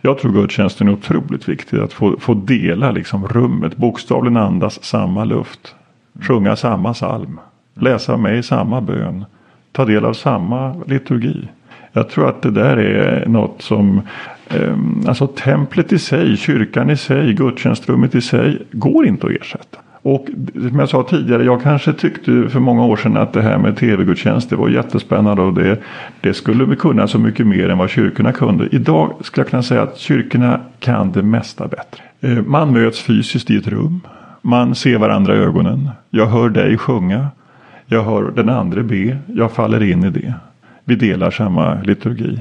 [0.00, 5.24] Jag tror gudstjänsten är otroligt viktig att få, få dela liksom rummet, bokstavligen andas samma
[5.24, 5.74] luft.
[6.20, 7.40] Sjunga samma psalm,
[7.74, 9.24] läsa med i samma bön,
[9.72, 11.48] ta del av samma liturgi.
[11.92, 14.00] Jag tror att det där är något som
[14.48, 19.78] eh, Alltså templet i sig, kyrkan i sig, gudstjänstrummet i sig går inte att ersätta.
[20.02, 23.58] Och som jag sa tidigare, jag kanske tyckte för många år sedan att det här
[23.58, 25.78] med tv-gudstjänst det var jättespännande och det,
[26.20, 28.68] det skulle vi kunna så mycket mer än vad kyrkorna kunde.
[28.72, 32.02] Idag skulle jag kunna säga att kyrkorna kan det mesta bättre.
[32.20, 34.00] Eh, man möts fysiskt i ett rum.
[34.42, 35.90] Man ser varandra i ögonen.
[36.10, 37.28] Jag hör dig sjunga.
[37.92, 39.18] Jag hör den andra be.
[39.26, 40.34] Jag faller in i det.
[40.84, 42.40] Vi delar samma liturgi.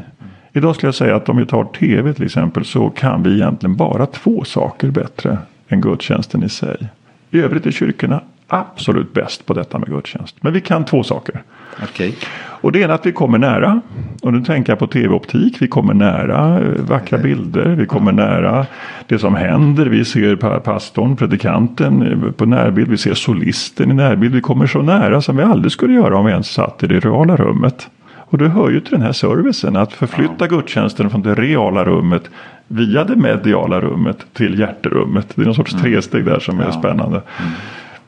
[0.53, 3.75] Idag skulle jag säga att om vi tar tv till exempel så kan vi egentligen
[3.75, 5.37] bara två saker bättre
[5.67, 6.89] än gudstjänsten i sig.
[7.31, 8.21] I övrigt är kyrkorna
[8.53, 10.35] absolut bäst på detta med gudstjänst.
[10.41, 11.43] Men vi kan två saker.
[11.83, 12.13] Okay.
[12.61, 13.81] Och det ena är att vi kommer nära.
[14.21, 15.61] Och nu tänker jag på tv-optik.
[15.61, 17.65] Vi kommer nära eh, vackra bilder.
[17.65, 18.65] Vi kommer nära
[19.07, 19.85] det som händer.
[19.85, 22.89] Vi ser pastorn, predikanten eh, på närbild.
[22.89, 24.35] Vi ser solisten i närbild.
[24.35, 26.99] Vi kommer så nära som vi aldrig skulle göra om vi ens satt i det
[26.99, 27.89] reala rummet.
[28.13, 32.29] Och det hör ju till den här servicen att förflytta gudstjänsten från det reala rummet
[32.67, 35.27] via det mediala rummet till hjärterummet.
[35.35, 35.83] Det är någon sorts mm.
[35.83, 37.21] tresteg där som är spännande.
[37.39, 37.51] Mm.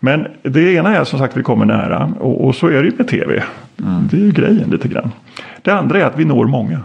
[0.06, 2.94] Men det ena är som sagt vi kommer nära och, och så är det ju
[2.98, 3.44] med tv.
[3.80, 4.08] Mm.
[4.12, 5.12] Det är ju grejen lite grann.
[5.62, 6.80] Det andra är att vi når många.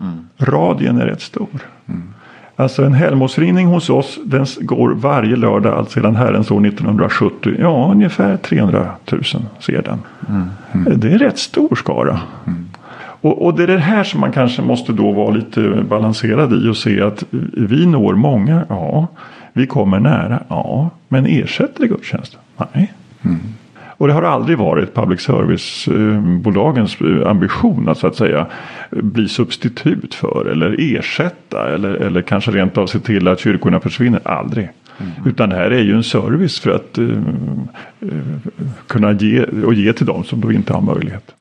[0.00, 0.26] Mm.
[0.38, 1.48] Radien är rätt stor.
[1.86, 2.02] Mm.
[2.56, 7.54] Alltså en helgmålsringning hos oss den går varje lördag allt sedan Herrens år 1970.
[7.58, 9.22] Ja, ungefär 300 000
[9.58, 9.98] ser den.
[10.28, 10.48] Mm.
[10.72, 11.00] Mm.
[11.00, 12.20] Det är rätt stor skara.
[12.46, 12.66] Mm.
[12.96, 16.68] Och, och, det är det här som man kanske måste då vara lite balanserad i
[16.68, 19.08] och se att vi når många, ja.
[19.56, 20.90] Vi kommer nära, ja.
[21.08, 22.40] Men ersätter det gudstjänsten?
[22.72, 22.92] Nej.
[23.22, 23.40] Mm.
[23.96, 28.46] Och det har aldrig varit public service-bolagens eh, ambition att så att säga
[28.90, 34.20] bli substitut för eller ersätta eller, eller kanske rent av se till att kyrkorna försvinner.
[34.24, 34.68] Aldrig.
[34.98, 35.12] Mm.
[35.26, 37.18] Utan det här är ju en service för att uh,
[38.02, 38.12] uh,
[38.86, 41.34] kunna ge och ge till dem som då inte har möjlighet.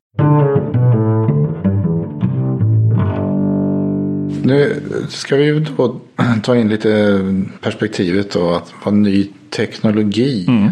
[4.44, 6.00] Nu ska vi då
[6.44, 7.20] ta in lite
[7.62, 10.72] perspektivet då att vad ny teknologi mm.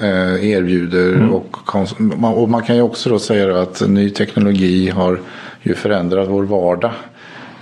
[0.00, 1.12] Eh, erbjuder.
[1.14, 1.32] Mm.
[1.32, 1.56] Och,
[2.42, 5.20] och man kan ju också då säga att ny teknologi har
[5.62, 6.92] ju förändrat vår vardag.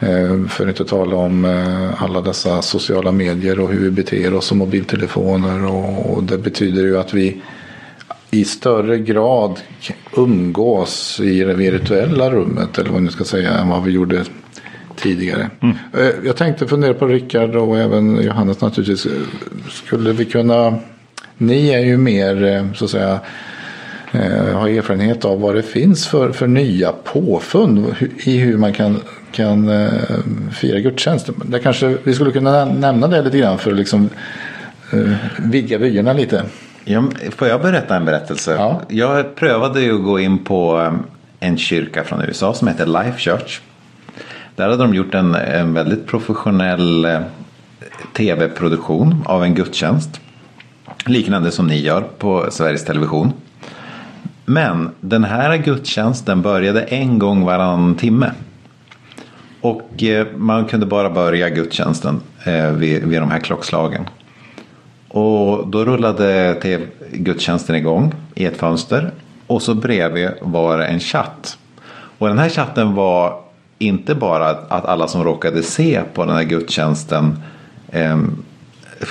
[0.01, 4.35] Eh, för att inte tala om eh, alla dessa sociala medier och hur vi beter
[4.35, 5.67] oss och mobiltelefoner.
[5.67, 7.43] Och det betyder ju att vi
[8.31, 9.61] i större grad
[10.17, 14.25] umgås i det virtuella rummet eller vad man ska säga än vad vi gjorde
[15.01, 15.51] tidigare.
[15.61, 15.77] Mm.
[16.25, 19.07] Jag tänkte fundera på Rickard och även Johannes naturligtvis.
[19.71, 20.79] Skulle vi kunna
[21.41, 23.21] ni är ju mer eh, så att säga
[24.13, 29.01] eh, har erfarenhet av vad det finns för, för nya påfund i hur man kan,
[29.33, 29.71] kan
[30.53, 31.31] fira gudstjänst.
[31.45, 34.09] Där kanske vi skulle kunna nämna det lite grann för att liksom,
[35.39, 36.45] vidga vyerna lite.
[36.85, 37.05] Ja,
[37.37, 38.55] får jag berätta en berättelse?
[38.59, 38.83] Ja.
[38.89, 40.93] Jag prövade ju att gå in på
[41.41, 43.61] en kyrka från USA som heter Life Church.
[44.61, 47.21] Där hade de gjort en, en väldigt professionell eh,
[48.17, 50.21] tv-produktion av en gudstjänst.
[51.07, 53.33] Liknande som ni gör på Sveriges Television.
[54.45, 58.33] Men den här gudstjänsten började en gång varannan timme.
[59.61, 64.09] Och eh, man kunde bara börja gudstjänsten eh, vid, vid de här klockslagen.
[65.09, 69.11] Och då rullade TV gudstjänsten igång i ett fönster.
[69.47, 71.59] Och så bredvid var det en chatt.
[72.19, 73.50] Och den här chatten var
[73.81, 77.43] inte bara att alla som råkade se på den här gudstjänsten
[77.89, 78.19] eh,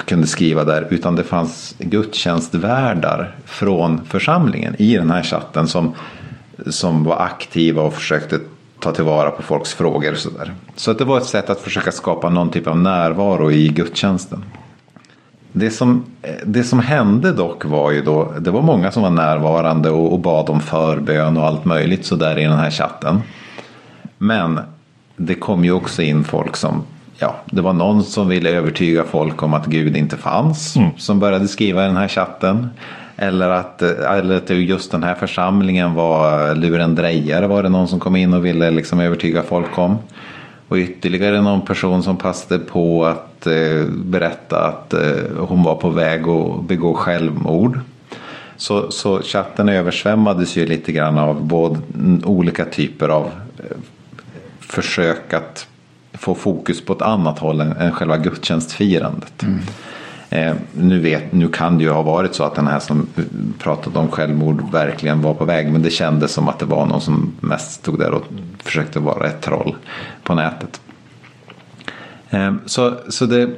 [0.06, 0.88] kunde skriva där.
[0.90, 5.94] Utan det fanns gudstjänstvärdar från församlingen i den här chatten som,
[6.68, 8.40] som var aktiva och försökte
[8.80, 10.12] ta tillvara på folks frågor.
[10.12, 10.54] Och sådär.
[10.76, 14.44] så att det var ett sätt att försöka skapa någon typ av närvaro i gudstjänsten.
[15.52, 16.06] Det som,
[16.46, 20.20] det som hände dock var ju då, det var många som var närvarande och, och
[20.20, 23.22] bad om förbön och allt möjligt sådär i den här chatten.
[24.22, 24.60] Men
[25.16, 26.84] det kom ju också in folk som
[27.20, 30.76] ja, det var någon som ville övertyga folk om att Gud inte fanns.
[30.76, 30.90] Mm.
[30.98, 32.70] Som började skriva i den här chatten.
[33.16, 38.16] Eller att, eller att just den här församlingen var lurendrejare var det någon som kom
[38.16, 39.98] in och ville liksom övertyga folk om.
[40.68, 45.90] Och ytterligare någon person som passade på att eh, berätta att eh, hon var på
[45.90, 47.80] väg att begå självmord.
[48.58, 51.80] Så, så chatten översvämmades ju lite grann av både
[52.26, 53.26] olika typer av
[53.58, 53.78] eh,
[54.70, 55.68] försök att
[56.14, 59.44] få fokus på ett annat håll än, än själva gudstjänstfirandet.
[59.44, 59.60] Mm.
[60.30, 63.08] Eh, nu, vet, nu kan det ju ha varit så att den här som
[63.60, 65.72] pratade om självmord verkligen var på väg.
[65.72, 68.24] Men det kändes som att det var någon som mest stod där och
[68.64, 69.76] försökte vara ett troll
[70.24, 70.82] på nätet.
[72.30, 73.50] Eh, så, så det,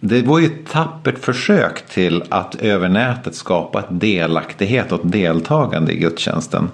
[0.00, 5.12] det var ju ett tappert försök till att över nätet skapa ett delaktighet och ett
[5.12, 6.70] deltagande i gudstjänsten.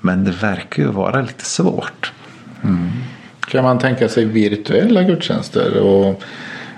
[0.00, 2.12] Men det verkar ju vara lite svårt.
[2.64, 2.90] Mm.
[3.40, 5.80] Kan man tänka sig virtuella gudstjänster?
[5.80, 6.22] Och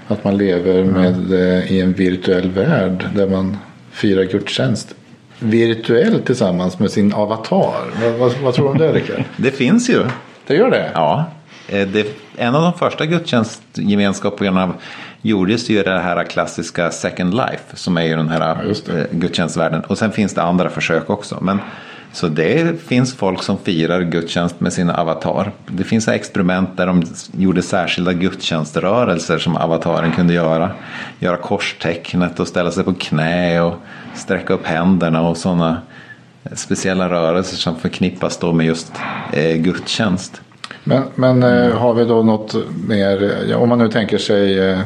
[0.09, 3.57] att man lever med, eh, i en virtuell värld där man
[3.91, 4.95] firar gudstjänst
[5.43, 7.75] virtuellt tillsammans med sin avatar.
[8.03, 9.25] Vad, vad, vad tror du om det Rickard?
[9.37, 10.05] Det finns ju.
[10.47, 10.91] Det gör det?
[10.95, 11.25] Ja.
[11.69, 14.75] Eh, det, en av de första gudstjänstgemenskaperna
[15.23, 19.81] gjordes ju det här klassiska Second Life som är ju den här ja, eh, gudstjänstvärlden.
[19.81, 21.39] Och sen finns det andra försök också.
[21.41, 21.61] Men
[22.13, 25.53] så det finns folk som firar gudstjänst med sina avatar.
[25.67, 27.03] Det finns experiment där de
[27.39, 30.71] gjorde särskilda gudstjänströrelser som avataren kunde göra.
[31.19, 33.75] Göra korstecknet och ställa sig på knä och
[34.15, 35.81] sträcka upp händerna och sådana
[36.53, 38.93] speciella rörelser som förknippas då med just
[39.33, 40.41] eh, gudstjänst.
[40.85, 42.55] Men, men eh, har vi då något
[42.89, 44.85] mer, ja, om man nu tänker sig eh, eh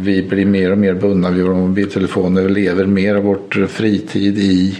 [0.00, 4.38] vi blir mer och mer bundna vid våra mobiltelefoner och lever mer av vår fritid
[4.38, 4.78] i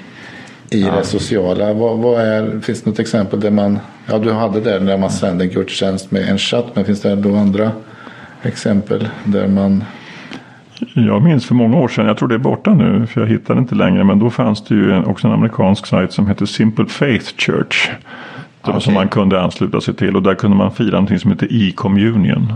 [0.70, 0.96] i ja.
[0.96, 1.72] det sociala.
[1.72, 5.11] Vad, vad, är, finns det något exempel där man, ja du hade det där man
[5.11, 7.70] sänder en gudstjänst med en chatt, men finns det då andra
[8.42, 9.85] exempel där man
[10.94, 13.54] jag minns för många år sedan, jag tror det är borta nu för jag hittar
[13.54, 14.04] det inte längre.
[14.04, 17.90] Men då fanns det ju också en amerikansk sajt som hette Simple Faith Church.
[18.62, 18.81] Okay.
[18.81, 22.52] Som man kunde ansluta sig till och där kunde man fira någonting som heter e-communion.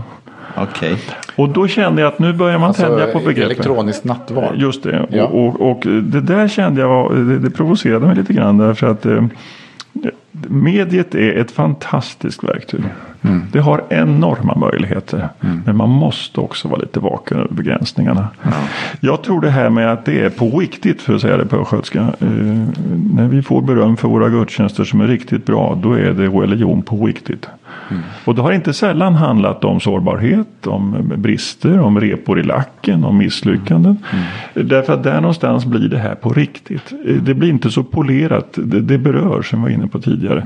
[0.57, 0.95] Okay.
[1.35, 3.43] Och då kände jag att nu börjar man alltså, tänja på begreppet.
[3.43, 4.55] Elektroniskt nattvard.
[4.55, 5.07] Just det.
[5.09, 5.25] Ja.
[5.25, 8.57] Och, och, och, det där kände jag, det, det provocerade mig lite grann.
[8.57, 9.25] Därför att eh,
[10.31, 12.83] mediet är ett fantastiskt verktyg.
[13.23, 13.41] Mm.
[13.51, 15.29] Det har enorma möjligheter.
[15.41, 15.61] Mm.
[15.65, 18.27] Men man måste också vara lite vaken över begränsningarna.
[18.43, 18.55] Mm.
[18.99, 21.55] Jag tror det här med att det är på riktigt för att säga det på
[21.55, 21.99] östgötska.
[21.99, 22.27] Eh,
[23.15, 25.79] när vi får beröm för våra gudstjänster som är riktigt bra.
[25.83, 27.49] Då är det religion på riktigt.
[27.89, 28.03] Mm.
[28.25, 33.17] Och det har inte sällan handlat om sårbarhet, om brister, om repor i lacken, om
[33.17, 33.97] misslyckanden.
[34.53, 34.67] Mm.
[34.67, 36.93] Därför att där någonstans blir det här på riktigt.
[37.21, 40.43] Det blir inte så polerat, det, det berör som vi var inne på tidigare.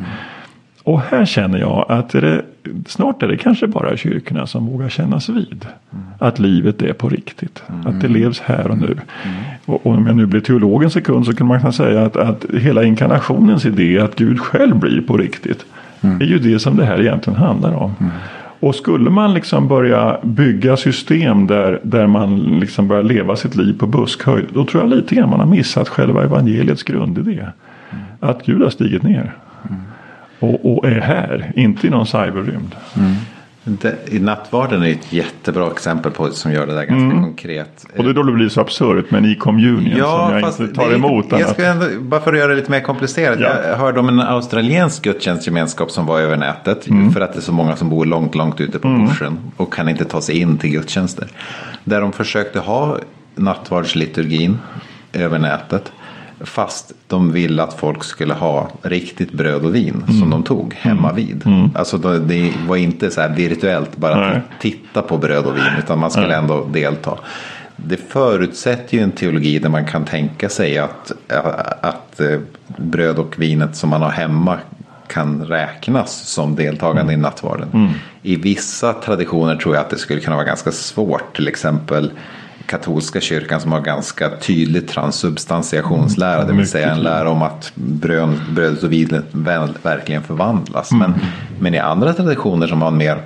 [0.87, 2.41] Och här känner jag att det,
[2.87, 5.65] snart är det kanske bara kyrkorna som vågar kännas vid.
[5.91, 6.05] Mm.
[6.19, 7.63] Att livet är på riktigt.
[7.69, 7.87] Mm.
[7.87, 8.85] Att det levs här och nu.
[8.91, 9.35] Mm.
[9.65, 12.17] Och, och, om jag nu blir teolog en sekund så kan man kan säga att,
[12.17, 15.65] att hela inkarnationens idé att Gud själv blir på riktigt.
[16.01, 16.21] Mm.
[16.21, 17.95] är ju det som det här egentligen handlar om.
[17.99, 18.11] Mm.
[18.59, 23.79] Och skulle man liksom börja bygga system där, där man liksom börjar leva sitt liv
[23.79, 24.47] på buskhöjd.
[24.53, 27.39] Då tror jag lite grann man har missat själva evangeliets grundidé.
[27.39, 28.03] Mm.
[28.19, 29.33] Att Gud har stigit ner.
[30.39, 32.75] Och, och, är här, inte i någon cyberrymd.
[32.95, 33.15] Mm.
[34.07, 37.23] I nattvarden är ett jättebra exempel på som gör det där ganska mm.
[37.23, 37.85] konkret.
[37.97, 40.81] Och det är då det blir så absurt med en e-communion ja, som jag inte
[40.81, 41.25] tar emot.
[41.29, 43.39] Jag ska ändå, bara för att göra det lite mer komplicerat.
[43.39, 43.63] Ja.
[43.67, 46.87] Jag hörde om en australiensk gudstjänstgemenskap som var över nätet.
[46.87, 47.11] Mm.
[47.11, 49.07] För att det är så många som bor långt, långt ute på mm.
[49.07, 49.39] börsen.
[49.57, 51.27] Och kan inte ta sig in till gudstjänster.
[51.83, 52.97] Där de försökte ha
[53.35, 54.59] nattvardsliturgin
[55.13, 55.91] över nätet.
[56.39, 60.19] Fast de ville att folk skulle ha riktigt bröd och vin mm.
[60.19, 61.45] som de tog hemma vid.
[61.45, 61.69] Mm.
[61.75, 64.35] Alltså det var inte så här virtuellt bara Nej.
[64.35, 66.37] att titta på bröd och vin utan man skulle Nej.
[66.37, 67.17] ändå delta.
[67.75, 71.11] Det förutsätter ju en teologi där man kan tänka sig att,
[71.81, 72.39] att eh,
[72.77, 74.57] bröd och vinet som man har hemma
[75.07, 77.19] kan räknas som deltagande mm.
[77.19, 77.69] i nattvarden.
[77.73, 77.89] Mm.
[78.21, 81.35] I vissa traditioner tror jag att det skulle kunna vara ganska svårt.
[81.35, 82.11] Till exempel
[82.67, 86.45] katolska kyrkan som har ganska tydlig transsubstantiationslära.
[86.45, 89.25] Det vill säga en lära om att bröd, brödet och vinet
[89.83, 90.91] verkligen förvandlas.
[90.91, 91.11] Mm.
[91.11, 91.19] Men,
[91.59, 93.21] men i andra traditioner som har en mer eh,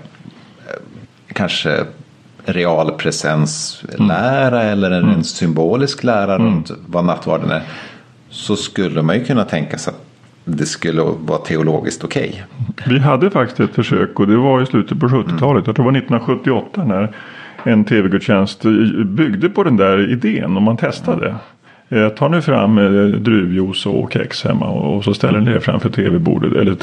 [1.33, 1.85] kanske
[2.45, 4.71] realpresenslära mm.
[4.71, 5.23] eller en mm.
[5.23, 6.47] symbolisk lära mm.
[6.47, 7.61] runt vad nattvarden är.
[8.29, 10.05] Så skulle man ju kunna tänka sig att
[10.45, 12.43] det skulle vara teologiskt okej.
[12.69, 12.93] Okay.
[12.93, 15.67] Vi hade faktiskt ett försök och det var i slutet på 70-talet.
[15.67, 17.15] Jag tror det var 1978 när
[17.63, 18.63] en tv-gudstjänst
[19.05, 21.35] byggde på den där idén och man testade.
[21.89, 25.89] Eh, tar ni fram eh, druvjuice och kex hemma och så ställer ni det framför
[25.89, 26.75] tv-bordet eller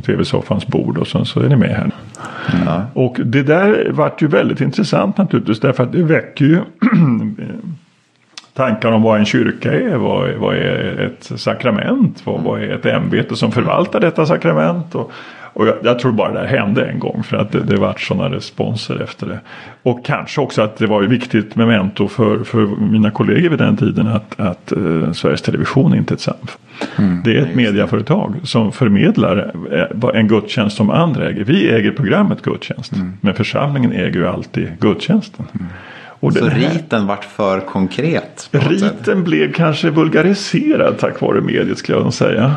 [0.00, 1.90] tv-soffans bord och sen så är ni med här.
[2.62, 2.82] Mm.
[2.92, 6.58] Och det där vart ju väldigt intressant naturligtvis därför att det väcker ju
[8.54, 9.96] tankar om vad en kyrka är.
[9.96, 12.22] Vad vad är ett sakrament?
[12.26, 14.94] Vad, vad är ett ämbete som förvaltar detta sakrament?
[14.94, 15.12] Och,
[15.54, 18.36] och jag, jag, tror bara det hände en gång för att det, det vart sådana
[18.36, 19.40] responser efter det.
[19.82, 24.06] Och kanske också att det var viktigt memento för, för mina kollegor vid den tiden
[24.06, 26.58] att, att uh, Sveriges Television inte är ett SAMF.
[26.98, 31.44] Mm, det är ett mediaföretag som förmedlar eh, en gudstjänst som andra äger.
[31.44, 32.92] Vi äger programmet gudstjänst.
[32.92, 33.12] Mm.
[33.20, 35.44] Men församlingen äger ju alltid gudstjänsten.
[35.54, 35.66] Mm.
[36.22, 38.48] Och så här, riten vart för konkret?
[38.52, 42.54] Riten blev kanske vulgariserad tack vare mediet skulle jag säga.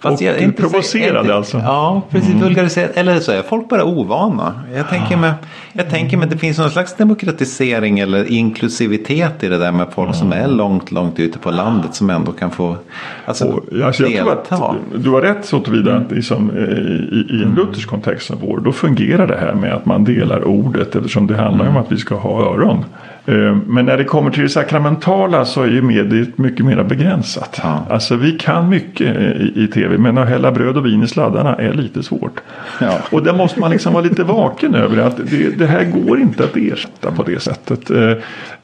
[0.00, 1.58] Fast och inte, provocerade inte, alltså.
[1.58, 2.30] Ja, precis.
[2.30, 2.42] Mm.
[2.42, 2.90] Vulgariserad.
[2.94, 4.62] Eller så är folk bara ovana.
[4.74, 5.32] Jag tänker mig,
[5.72, 9.86] jag tänker mig att det finns någon slags demokratisering eller inklusivitet i det där med
[9.94, 10.18] folk mm.
[10.18, 12.76] som är långt, långt ute på landet som ändå kan få
[13.24, 14.56] alltså, och, alltså, jag delta.
[14.56, 18.26] Tror att du har rätt så tillvida att liksom, eh, i, i en luthersk kontext
[18.26, 21.76] som vår då fungerar det här med att man delar ordet eftersom det handlar mm.
[21.76, 22.84] om att vi ska ha öron.
[23.26, 27.60] Eh, men när det kommer till det sakramentala så är ju mediet mycket mer begränsat.
[27.62, 27.86] Ja.
[27.90, 31.54] Alltså vi kan mycket i, i, tv men att hälla bröd och vin i sladdarna
[31.54, 32.40] är lite svårt.
[32.80, 32.98] Ja.
[33.10, 36.44] Och där måste man liksom vara lite vaken över att det, det, här går inte
[36.44, 37.90] att ersätta på det sättet.
[37.90, 38.12] Eh,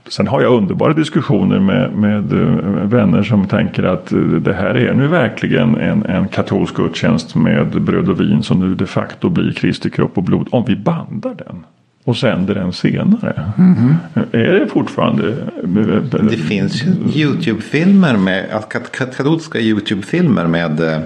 [0.09, 4.95] sen har jag underbara diskussioner med, med eh, vänner som tänker att det här är
[4.95, 9.53] nu verkligen en, en katolsk gudstjänst med bröd och vin som nu de facto blir
[9.53, 11.64] Kristi kropp och blod om vi bandar den
[12.07, 13.52] och sänder den senare.
[13.59, 13.94] Mm.
[14.32, 15.36] Är det fortfarande?
[16.30, 16.82] Det finns
[17.14, 20.98] Youtube-filmer med katolska Youtube-filmer med eh,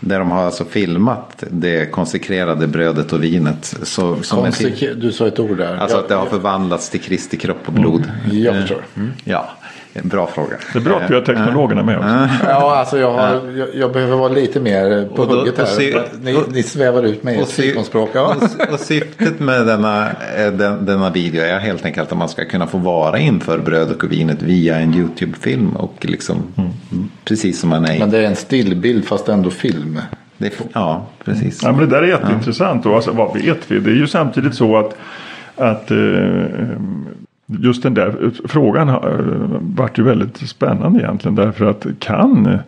[0.00, 3.76] där de har alltså filmat det konsekrerade brödet och vinet.
[3.82, 5.76] Så, Konsekre- du sa ett ord där.
[5.76, 8.10] Alltså att det har förvandlats till Kristi kropp och blod.
[8.24, 8.42] Mm.
[8.42, 8.82] Jag förstår.
[8.96, 9.10] Mm.
[9.24, 9.50] Ja.
[9.96, 10.56] En bra fråga.
[10.72, 12.04] Det är bra att vi har teknologerna med oss.
[12.48, 15.66] Ja, alltså jag, har, jag, jag behöver vara lite mer på då, hugget här.
[15.66, 18.10] Sy, ni, ni, svävar ut med ert fikonspråk.
[18.12, 18.36] Ja.
[18.36, 22.44] Och, och syftet med denna, eh, den, denna video är helt enkelt att man ska
[22.44, 25.76] kunna få vara inför brödet och vinet via en YouTube-film.
[25.76, 27.08] Och liksom, mm.
[27.24, 27.98] Precis som man är.
[27.98, 30.00] Men det är en stillbild fast ändå film.
[30.38, 31.62] Det, ja, precis.
[31.62, 32.84] Ja, men det där är jätteintressant.
[32.84, 32.90] Ja.
[32.90, 33.78] Och alltså, vad vet vi?
[33.78, 34.96] Det är ju samtidigt så att,
[35.56, 35.96] att eh,
[37.46, 38.98] just den där frågan eh,
[39.60, 41.34] vart ju väldigt spännande egentligen.
[41.34, 42.58] Därför att kan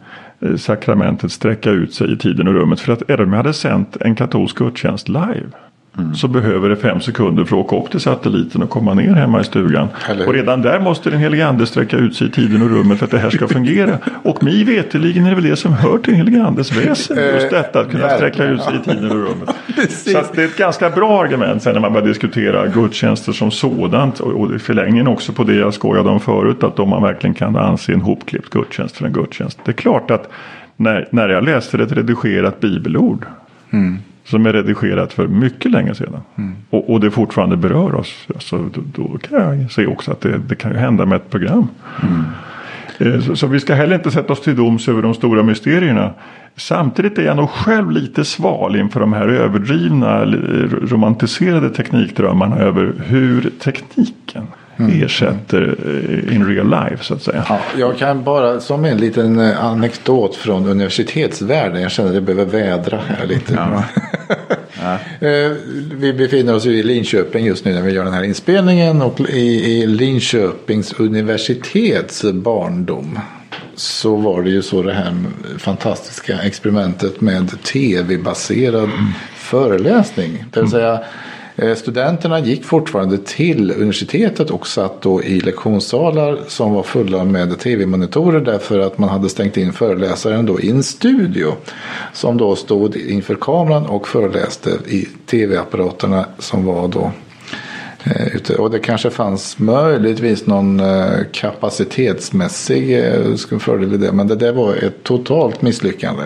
[0.41, 2.81] eh, sakramentet sträcka ut sig i tiden och rummet?
[2.81, 5.51] För att Erme hade sänt en katolsk gudstjänst live
[5.99, 6.14] Mm.
[6.14, 9.40] Så behöver det fem sekunder för att åka upp till satelliten och komma ner hemma
[9.40, 9.88] i stugan.
[10.09, 10.26] Eller...
[10.26, 13.05] Och redan där måste den helige ande sträcka ut sig i tiden och rummet för
[13.05, 13.99] att det här ska fungera.
[14.22, 17.16] och mig veteligen är det väl det som hör till helige andes väsen.
[17.16, 19.49] Just detta att kunna sträcka ut sig i tiden och rummet.
[19.90, 24.20] Så det är ett ganska bra argument sen när man börjar diskutera gudstjänster som sådant.
[24.20, 26.64] Och i förlängningen också på det jag skojade om förut.
[26.64, 29.59] Att om man verkligen kan anse en hopklippt gudstjänst för en gudstjänst.
[29.64, 30.28] Det är klart att
[30.76, 33.26] när, när jag läser ett redigerat bibelord.
[33.70, 36.20] Mm som är redigerat för mycket länge sedan.
[36.37, 36.57] Mm.
[36.70, 38.27] Och, och, det fortfarande berör oss.
[38.35, 41.31] Alltså, då, då, kan jag se också att det, det kan ju hända med ett
[41.31, 41.68] program.
[42.03, 42.24] Mm.
[43.14, 46.11] Eh, så, så, vi ska heller inte sätta oss till doms över de stora mysterierna.
[46.57, 50.24] Samtidigt är jag nog själv lite sval inför de här överdrivna
[50.83, 54.47] romantiserade teknikdrömmarna över hur tekniken.
[54.79, 57.45] Ersätter eh, in real life så att säga.
[57.49, 61.83] Ja, jag kan bara som en liten eh, anekdot från universitetsvärlden.
[61.83, 63.55] Jag känner att jag behöver vädra här lite.
[63.55, 63.85] Ja.
[65.20, 65.53] Eh,
[65.93, 69.03] vi befinner oss i Linköping just nu när vi gör den här inspelningen.
[69.03, 73.18] Och i, i Linköpings universitets barndom
[73.74, 75.14] så var det ju så det här
[75.59, 79.07] fantastiska experimentet med tv-baserad mm.
[79.37, 80.45] föreläsning.
[80.51, 80.70] Det vill mm.
[80.70, 81.01] säga
[81.57, 87.59] Eh, studenterna gick fortfarande till universitetet och satt då i lektionssalar som var fulla med
[87.59, 91.52] tv-monitorer därför att man hade stängt in föreläsaren då i en studio
[92.12, 97.12] som då stod inför kameran och föreläste i tv-apparaterna som var då
[98.59, 104.12] och det kanske fanns möjligtvis någon eh, kapacitetsmässig eh, fördel i det.
[104.12, 106.22] Men det där var ett totalt misslyckande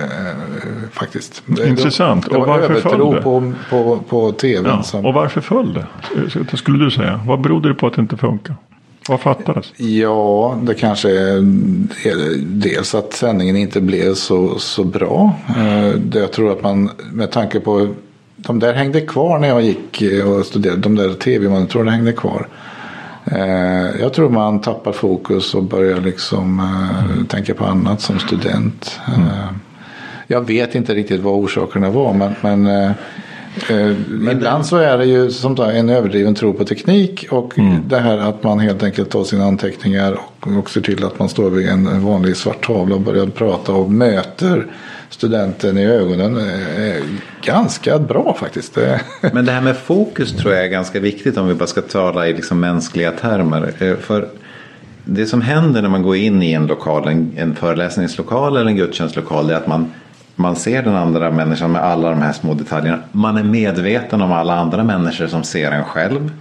[0.93, 1.43] faktiskt.
[1.66, 2.24] Intressant.
[2.24, 3.22] Det, det och varför föll det?
[3.22, 4.64] På, på, på tvn.
[4.66, 5.07] Ja, som...
[5.07, 6.57] Och varför föll det?
[6.57, 7.20] Skulle du säga.
[7.26, 8.57] Vad berodde det på att det inte funkar?
[9.09, 9.72] Vad fattades?
[9.76, 11.43] Ja, det kanske är
[12.37, 15.33] dels att sändningen inte blev så, så bra.
[16.12, 17.95] Jag tror att man med tanke på
[18.47, 20.80] de där hängde kvar när jag gick och studerade.
[20.80, 22.49] De där tv-monitorerna hängde kvar.
[23.24, 26.61] Eh, jag tror man tappar fokus och börjar liksom
[27.11, 27.26] mm.
[27.26, 29.01] tänka på annat som student.
[29.16, 29.28] Mm.
[30.26, 32.95] Jag vet inte riktigt vad orsakerna var men, men
[34.09, 37.82] men ibland så är det ju som sagt en överdriven tro på teknik och mm.
[37.88, 41.28] det här att man helt enkelt tar sina anteckningar och, och ser till att man
[41.28, 44.66] står vid en vanlig svart tavla och börjar prata och möter
[45.11, 47.03] studenten i ögonen är
[47.43, 48.79] ganska bra faktiskt.
[49.33, 52.29] Men det här med fokus tror jag är ganska viktigt om vi bara ska tala
[52.29, 53.73] i liksom mänskliga termer.
[53.79, 54.29] Eh, för
[55.05, 59.51] det som händer när man går in i en lokal, en föreläsningslokal eller en gudstjänstlokal
[59.51, 59.93] är att man,
[60.41, 62.99] man ser den andra människan med alla de här små detaljerna.
[63.12, 66.32] Man är medveten om alla andra människor som ser en själv.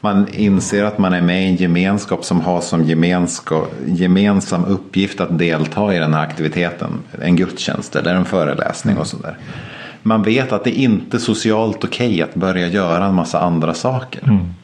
[0.00, 2.84] Man inser att man är med i en gemenskap som har som
[3.86, 6.90] gemensam uppgift att delta i den här aktiviteten.
[7.22, 9.36] En gudstjänst eller en föreläsning och sådär.
[10.02, 13.74] Man vet att det inte är socialt okej okay att börja göra en massa andra
[13.74, 14.22] saker.
[14.22, 14.54] Mm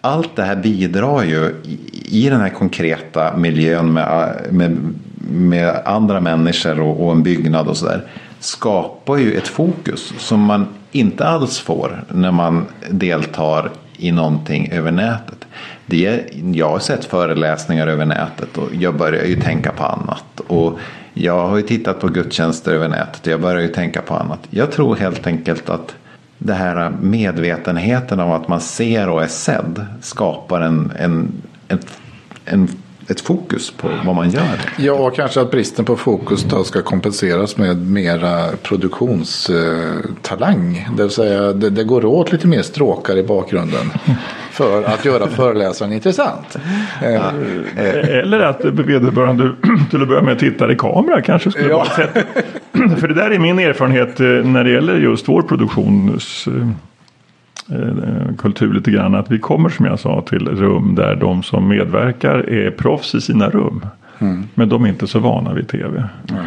[0.00, 1.54] allt det här bidrar ju
[1.92, 4.94] i, den här konkreta miljön med, med,
[5.28, 8.02] med andra människor och, och en byggnad och sådär.
[8.40, 14.92] Skapar ju ett fokus som man inte alls får när man deltar i någonting över
[14.92, 15.46] nätet.
[15.86, 20.40] Det, jag har sett föreläsningar över nätet och jag börjar ju tänka på annat.
[20.46, 20.78] Och
[21.14, 24.40] jag har ju tittat på gudstjänster över nätet och jag börjar ju tänka på annat.
[24.50, 25.94] Jag tror helt enkelt att
[26.38, 31.32] det här medvetenheten om att man ser och är sedd skapar en, en,
[31.68, 31.78] en,
[32.44, 32.68] en
[33.10, 34.60] ett fokus på vad man gör.
[34.78, 40.88] Ja, kanske att bristen på fokus då ska kompenseras med mera produktionstalang.
[40.96, 43.90] Det vill säga det, det går åt lite mer stråkar i bakgrunden
[44.50, 46.56] för att göra föreläsaren intressant.
[47.02, 47.32] Ja.
[47.76, 49.52] Eller att vederbörande
[49.90, 51.76] till att börja med tittar i kamera kanske skulle ja.
[51.76, 52.26] vara sätt.
[52.72, 56.68] För det där är min erfarenhet eh, när det gäller just vår produktions Eh,
[58.38, 59.14] kultur lite grann.
[59.14, 63.20] Att vi kommer som jag sa till rum där de som medverkar är proffs i
[63.20, 63.86] sina rum.
[64.18, 64.44] Mm.
[64.54, 66.04] Men de är inte så vana vid tv.
[66.30, 66.44] Mm.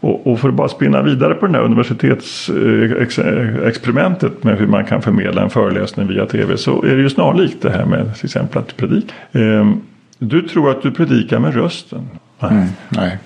[0.00, 5.02] Och, och, för att bara spinna vidare på det här universitetsexperimentet med hur man kan
[5.02, 6.56] förmedla en föreläsning via tv.
[6.56, 9.14] Så är det ju snarlikt det här med till exempel att predika.
[9.32, 9.80] Ehm,
[10.18, 12.08] du tror att du predikar med rösten.
[12.40, 12.50] Nej.
[12.50, 12.66] Mm.
[12.88, 13.18] Nej.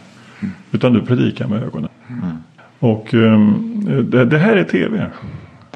[0.73, 1.89] Utan du predikar med ögonen.
[2.09, 2.21] Mm.
[2.79, 5.07] Och um, det, det, här är tv.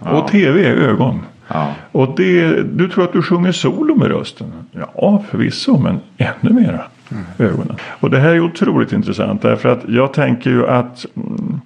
[0.04, 0.10] Ja.
[0.10, 1.20] Och tv är ögon.
[1.54, 1.74] Ja.
[1.92, 4.52] Och det, du tror att du sjunger solo med rösten?
[4.72, 6.80] Ja, förvisso, men ännu mera
[7.10, 7.24] mm.
[7.38, 7.76] ögonen.
[8.00, 11.60] Och det här är otroligt intressant därför att jag tänker ju att mm,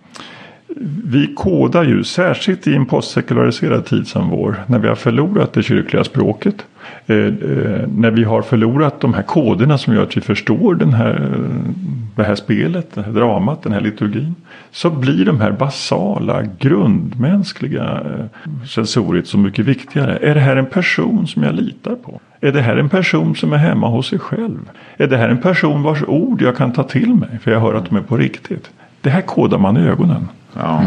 [1.05, 5.63] vi kodar ju, särskilt i en postsekulariserad tid som vår, när vi har förlorat det
[5.63, 6.67] kyrkliga språket.
[7.07, 10.93] Eh, eh, när vi har förlorat de här koderna som gör att vi förstår den
[10.93, 11.31] här,
[12.17, 14.35] det här spelet, det här dramat, den här liturgin.
[14.71, 20.17] Så blir de här basala, grundmänskliga eh, sensoriet så mycket viktigare.
[20.17, 22.21] Är det här en person som jag litar på?
[22.41, 24.71] Är det här en person som är hemma hos sig själv?
[24.97, 27.75] Är det här en person vars ord jag kan ta till mig för jag hör
[27.75, 28.71] att de är på riktigt?
[29.01, 30.29] Det här kodar man i ögonen.
[30.55, 30.85] Ja.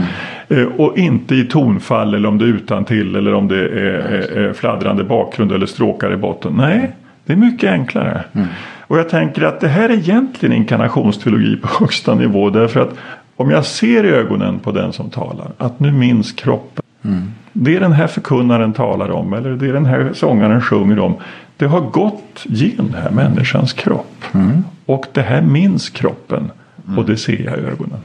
[0.50, 0.72] Mm.
[0.78, 4.38] Och inte i tonfall eller om det är utan till eller om det är, är,
[4.38, 6.54] är fladdrande bakgrund eller stråkar i botten.
[6.58, 6.92] Nej,
[7.26, 8.24] det är mycket enklare.
[8.34, 8.48] Mm.
[8.92, 12.50] Och jag tänker att det här är egentligen inkarnationsteologi på högsta nivå.
[12.50, 12.96] Därför att
[13.36, 16.84] om jag ser i ögonen på den som talar att nu minns kroppen.
[17.06, 17.32] Mm.
[17.54, 21.16] Det den här förkunnaren talar om eller det den här sångaren sjunger om.
[21.58, 24.24] Det har gått genom den här människans kropp.
[24.34, 24.64] Mm.
[24.86, 26.52] Och det här minns kroppen.
[26.86, 27.06] Och mm.
[27.06, 28.00] det ser jag i ögonen.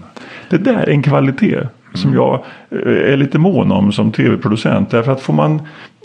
[0.51, 1.61] Det där är en kvalitet
[1.97, 4.91] som jag eh, är lite mån om som tv-producent.
[4.91, 5.61] Därför att får man,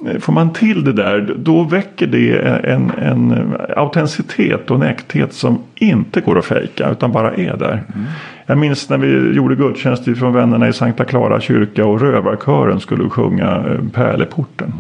[0.07, 5.33] eh, får man till det där då väcker det en, en autenticitet och en äkthet
[5.33, 7.83] som inte går att fejka utan bara är där.
[7.93, 8.05] Mm.
[8.45, 13.09] Jag minns när vi gjorde gudstjänst från vännerna i Sankta Clara kyrka och rövarkören skulle
[13.09, 14.73] sjunga eh, Pärleporten.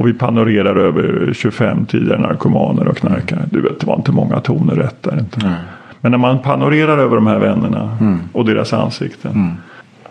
[0.00, 3.40] Och vi panorerar över 25 tidigare narkomaner och knarkare.
[3.50, 5.40] Du vet, det var inte många toner rätt där inte.
[5.40, 5.52] Mm.
[6.00, 8.18] Men när man panorerar över de här vännerna mm.
[8.32, 9.32] och deras ansikten.
[9.32, 9.52] Mm.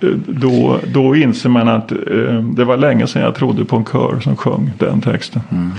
[0.01, 3.85] Eh, då, då inser man att eh, det var länge sedan jag trodde på en
[3.85, 5.41] kör som sjöng den texten.
[5.51, 5.71] Mm.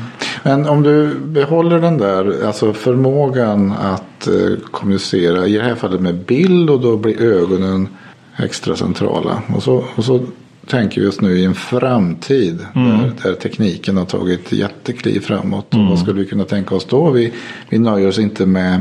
[0.43, 6.01] Men om du behåller den där alltså förmågan att eh, kommunicera i det här fallet
[6.01, 7.89] med bild och då blir ögonen
[8.37, 9.43] extra centrala.
[9.55, 10.21] Och så, och så
[10.67, 12.99] tänker vi oss nu i en framtid mm.
[12.99, 15.75] där, där, tekniken har tagit jättekliv framåt.
[15.75, 15.89] Mm.
[15.89, 17.11] Vad skulle vi kunna tänka oss då?
[17.11, 17.33] Vi,
[17.69, 18.81] vi nöjer oss inte med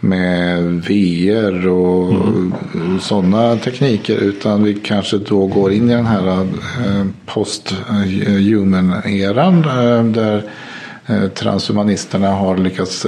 [0.00, 2.54] med VR och mm.
[3.00, 4.16] sådana tekniker.
[4.16, 6.46] Utan vi kanske då går in i den här eh,
[7.26, 9.64] post-human-eran.
[9.64, 10.42] Eh, där
[11.06, 13.06] eh, transhumanisterna har lyckats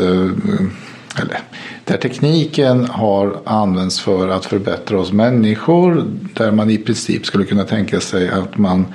[1.17, 1.39] eller
[1.85, 6.05] där tekniken har använts för att förbättra oss människor.
[6.35, 8.87] Där man i princip skulle kunna tänka sig att man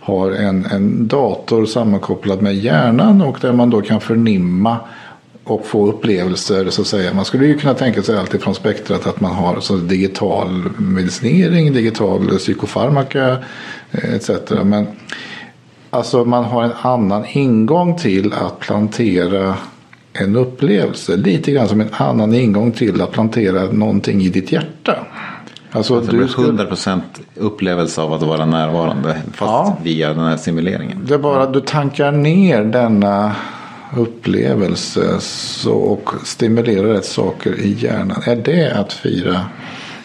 [0.00, 4.78] har en, en dator sammankopplad med hjärnan och där man då kan förnimma
[5.44, 7.14] och få upplevelser så att säga.
[7.14, 11.72] Man skulle ju kunna tänka sig allt från spektrat att man har så digital medicinering,
[11.72, 13.36] digital psykofarmaka
[13.90, 14.30] etc.
[14.64, 14.86] Men
[15.90, 19.54] alltså man har en annan ingång till att plantera
[20.12, 21.16] en upplevelse.
[21.16, 25.06] Lite grann som en annan ingång till att plantera någonting i ditt hjärta.
[25.70, 26.64] Alltså, alltså du skulle...
[26.64, 27.00] 100%
[27.34, 29.76] upplevelse av att vara närvarande fast ja.
[29.82, 31.04] via den här simuleringen.
[31.08, 33.34] Det är bara att du tankar ner denna
[33.98, 38.22] upplevelse så, och stimulerar rätt saker i hjärnan.
[38.26, 39.40] Är det att fira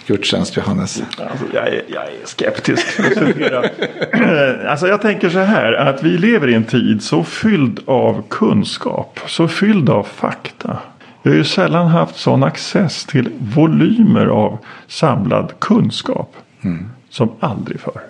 [0.08, 1.04] gudstjänst Johannes?
[1.18, 2.86] Alltså, jag, är, jag är skeptisk.
[4.70, 9.20] alltså, jag tänker så här att vi lever i en tid så fylld av kunskap.
[9.28, 10.78] Så fylld av fakta.
[11.24, 16.36] Vi har ju sällan haft sån access till volymer av samlad kunskap.
[16.62, 16.90] Mm.
[17.10, 18.02] Som aldrig förr.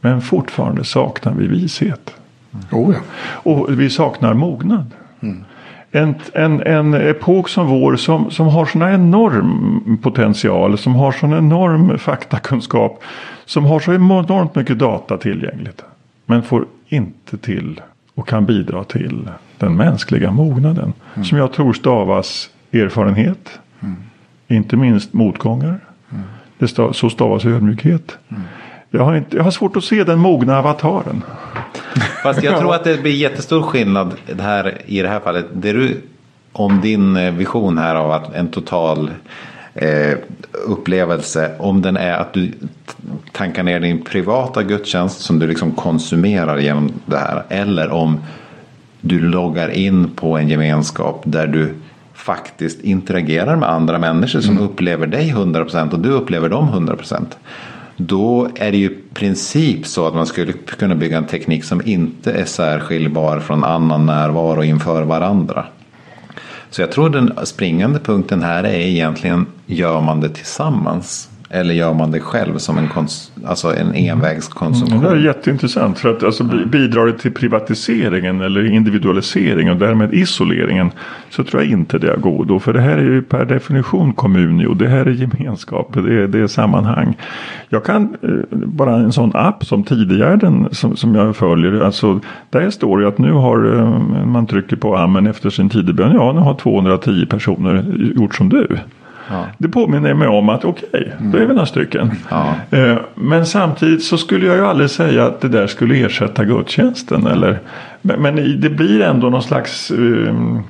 [0.00, 2.14] Men fortfarande saknar vi vishet.
[2.72, 3.00] Oh ja.
[3.50, 4.90] Och vi saknar mognad.
[5.24, 5.44] Mm.
[5.90, 10.78] En, en, en epok som vår som, som har sån enorm potential.
[10.78, 13.02] Som har sån enorm faktakunskap.
[13.44, 15.84] Som har så enormt mycket data tillgängligt.
[16.26, 17.80] Men får inte till
[18.14, 20.92] och kan bidra till den mänskliga mognaden.
[21.14, 21.24] Mm.
[21.24, 23.58] Som jag tror stavas erfarenhet.
[23.80, 23.96] Mm.
[24.48, 25.80] Inte minst motgångar.
[26.10, 26.22] Mm.
[26.58, 28.18] Det stav, så stavas ödmjukhet.
[28.28, 28.42] Mm.
[28.90, 31.22] Jag har, inte, jag har svårt att se den mogna avataren.
[32.22, 35.46] Fast jag tror att det blir jättestor skillnad här, i det här fallet.
[35.52, 36.00] Det du,
[36.52, 39.10] om din eh, vision här av att en total
[39.74, 40.18] eh,
[40.66, 41.50] upplevelse.
[41.58, 42.52] Om den är att du
[43.32, 47.44] tankar ner din privata gudstjänst som du liksom konsumerar genom det här.
[47.48, 48.20] Eller om
[49.00, 51.74] du loggar in på en gemenskap där du
[52.14, 54.64] faktiskt interagerar med andra människor som mm.
[54.64, 57.26] upplever dig 100% och du upplever dem 100%.
[57.96, 61.82] Då är det ju i princip så att man skulle kunna bygga en teknik som
[61.84, 65.66] inte är särskiljbar från annan närvaro inför varandra.
[66.70, 71.94] Så jag tror den springande punkten här är egentligen gör man det tillsammans eller gör
[71.94, 74.98] man det själv som en, kons alltså en envägskonsumtion?
[74.98, 75.98] Mm, det är jätteintressant.
[75.98, 80.90] För att alltså, bidrar det till privatiseringen eller individualiseringen och därmed isoleringen
[81.30, 82.58] så tror jag inte det är godo.
[82.58, 84.76] För det här är ju per definition kommun.
[84.78, 85.94] det här är gemenskap.
[85.94, 87.16] Det är, det är sammanhang.
[87.68, 91.80] Jag kan eh, bara en sån app som Tidegärden som, som jag följer.
[91.80, 92.20] Alltså,
[92.50, 96.12] där står det att nu har eh, man trycker på ammen efter sin tidebön.
[96.14, 97.84] Ja, nu har 210 personer
[98.16, 98.78] gjort som du.
[99.30, 99.46] Ja.
[99.58, 102.10] Det påminner mig om att okej, okay, då är vi några stycken.
[102.30, 102.54] Ja.
[102.70, 107.26] Eh, men samtidigt så skulle jag ju aldrig säga att det där skulle ersätta gudstjänsten.
[107.26, 107.58] Eller,
[108.02, 110.62] men det blir ändå någon slags um,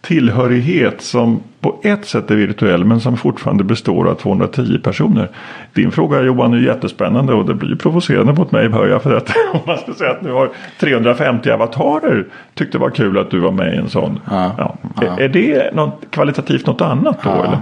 [0.00, 5.28] tillhörighet som på ett sätt är virtuell men som fortfarande består av 210 personer.
[5.72, 9.36] Din fråga Johan är jättespännande och det blir provocerande mot mig hör jag för att
[9.52, 10.50] om man ska säga att nu har
[10.80, 14.20] 350 avatarer tyckte det var kul att du var med i en sån.
[14.30, 14.76] Ja, ja.
[15.02, 17.30] Är, är det något, kvalitativt något annat då?
[17.30, 17.58] Eller?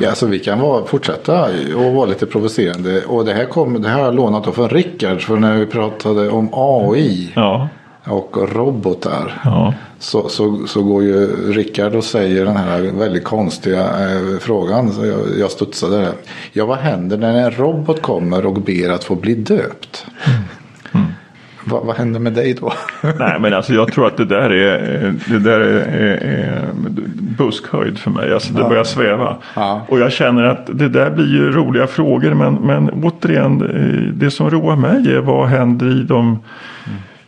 [0.00, 1.44] Ja, så vi kan vara, fortsätta
[1.76, 3.04] och vara lite provocerande.
[3.04, 5.20] Och det här, kom, det här har jag lånat från Rickard.
[5.20, 7.68] För när vi pratade om AI ja.
[8.04, 9.40] och robotar.
[9.44, 9.74] Ja.
[9.98, 14.92] Så, så, så går ju Rickard och säger den här väldigt konstiga eh, frågan.
[14.92, 16.12] Så jag, jag studsade där.
[16.52, 20.06] Ja, vad händer när en robot kommer och ber att få bli döpt?
[20.94, 21.06] Mm.
[21.12, 21.17] Va,
[21.68, 22.72] vad händer med dig då?
[23.18, 26.68] Nej men alltså jag tror att det där är, det där är, är, är
[27.38, 28.32] buskhöjd för mig.
[28.34, 28.68] Alltså det ja.
[28.68, 29.36] börjar sväva.
[29.54, 29.86] Ja.
[29.88, 32.34] Och jag känner att det där blir ju roliga frågor.
[32.34, 36.38] Men, men återigen eh, det som roar mig är vad händer i de mm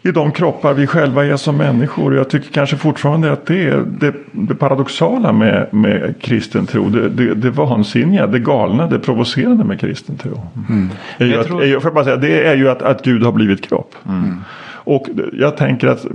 [0.03, 2.17] i de kroppar vi själva är som människor.
[2.17, 6.89] Jag tycker kanske fortfarande att det är det, det paradoxala med, med kristen tro.
[6.89, 10.41] Det, det, det vansinniga, det galna, det provocerande med kristen tro.
[10.69, 10.89] Mm.
[11.19, 11.63] Är ju att, tror...
[11.63, 13.95] är, för bara säga, det är ju att, att Gud har blivit kropp.
[14.09, 14.37] Mm.
[14.85, 16.07] Och jag tänker att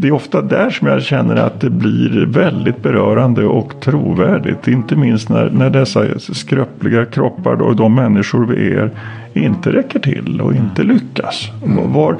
[0.00, 4.68] det är ofta där som jag känner att det blir väldigt berörande och trovärdigt.
[4.68, 8.90] Inte minst när, när dessa skröpliga kroppar och de människor vi är
[9.34, 11.50] inte räcker till och inte lyckas.
[11.64, 11.92] Mm.
[11.92, 12.16] Var,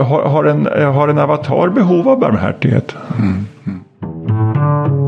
[0.00, 2.96] har, har, en, har en avatar behov av barmhärtighet?
[3.18, 3.46] Mm.
[3.66, 5.05] Mm.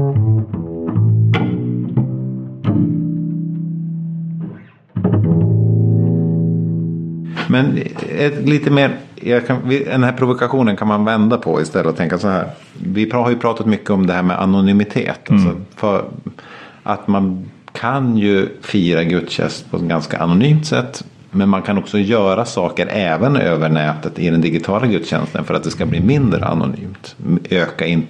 [7.62, 7.80] Men
[8.44, 8.96] lite mer
[9.46, 12.50] kan, den här provokationen kan man vända på istället och tänka så här.
[12.82, 15.30] Vi har ju pratat mycket om det här med anonymitet.
[15.30, 15.46] Mm.
[15.46, 16.04] Alltså för
[16.82, 21.04] att man kan ju fira gudstjänst på ett ganska anonymt sätt.
[21.30, 25.64] Men man kan också göra saker även över nätet i den digitala gudstjänsten för att
[25.64, 27.16] det ska bli mindre anonymt.
[27.50, 28.06] Öka in,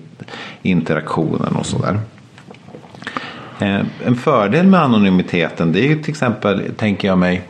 [0.63, 1.99] interaktionen och sådär.
[3.59, 7.43] Eh, en fördel med anonymiteten det är ju till exempel, tänker jag mig,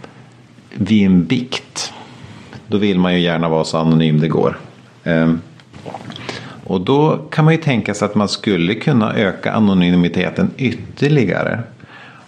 [0.79, 1.93] vid en bikt.
[2.66, 4.59] Då vill man ju gärna vara så anonym det går.
[5.05, 5.41] Ehm,
[6.64, 11.61] och då kan man ju tänka sig att man skulle kunna öka anonymiteten ytterligare.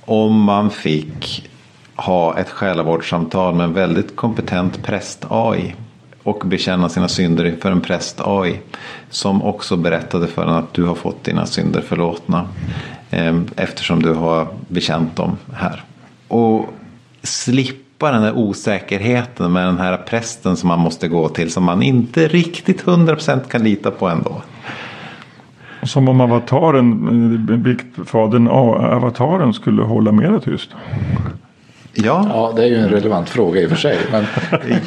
[0.00, 1.50] Om man fick
[1.96, 5.74] ha ett själavårdssamtal med en väldigt kompetent präst-AI.
[6.22, 8.60] Och bekänna sina synder för en präst-AI.
[9.10, 12.48] Som också berättade för en att du har fått dina synder förlåtna.
[13.10, 15.84] Ehm, eftersom du har bekänt dem här.
[16.28, 16.66] Och
[17.22, 21.64] slippa slippa den här osäkerheten med den här prästen som man måste gå till som
[21.64, 24.42] man inte riktigt 100% kan lita på ändå.
[25.82, 30.70] Som om avataren, eh, biktfadern avataren skulle hålla mera tyst.
[31.92, 32.26] Ja.
[32.28, 33.98] ja, det är ju en relevant fråga i och för sig.
[34.12, 34.24] Men...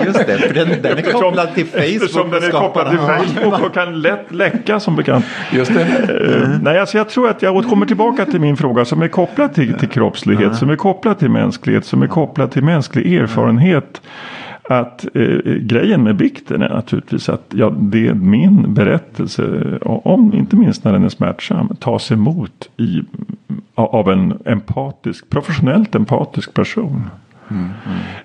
[0.06, 1.86] Just det, för den, den är kopplad till Facebook.
[1.86, 5.26] Eftersom den är kopplad till Facebook och kan lätt läcka som bekant.
[5.52, 5.82] Just det.
[5.82, 6.60] Mm.
[6.62, 9.74] Nej, alltså jag tror att jag kommer tillbaka till min fråga som är kopplad till,
[9.74, 10.56] till kroppslighet, mm.
[10.56, 14.02] som är kopplad till mänsklighet, som är kopplad till mänsklig erfarenhet
[14.70, 20.56] att eh, grejen med bikten är naturligtvis att ja, det är min berättelse, om, inte
[20.56, 23.02] minst när den är smärtsam, tas emot i,
[23.76, 27.10] av en empatisk, professionellt empatisk person.
[27.52, 27.70] Mm,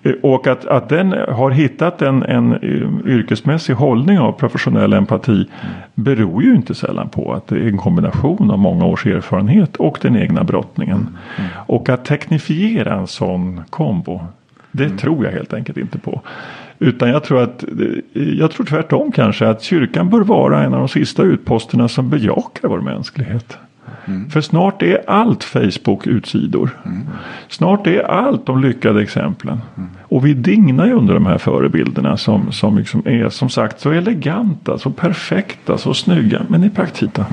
[0.04, 0.18] mm.
[0.22, 5.46] Och att, att den har hittat en, en eh, yrkesmässig hållning av professionell empati mm.
[5.94, 9.98] beror ju inte sällan på att det är en kombination av många års erfarenhet och
[10.02, 10.98] den egna brottningen.
[10.98, 11.50] Mm, mm.
[11.66, 14.20] Och att teknifiera en sån kombo
[14.78, 14.98] det mm.
[14.98, 16.22] tror jag helt enkelt inte på.
[16.78, 17.64] Utan jag tror att
[18.12, 22.68] jag tror tvärtom kanske att kyrkan bör vara en av de sista utposterna som bejakar
[22.68, 23.58] vår mänsklighet.
[24.04, 24.30] Mm.
[24.30, 26.70] För snart är allt Facebook utsidor.
[26.86, 27.06] Mm.
[27.48, 29.60] Snart är allt de lyckade exemplen.
[29.76, 29.90] Mm.
[30.02, 33.90] Och vi dignar ju under de här förebilderna som, som liksom är som sagt så
[33.90, 36.42] eleganta, så perfekta, så snygga.
[36.48, 37.24] Men i praktiken.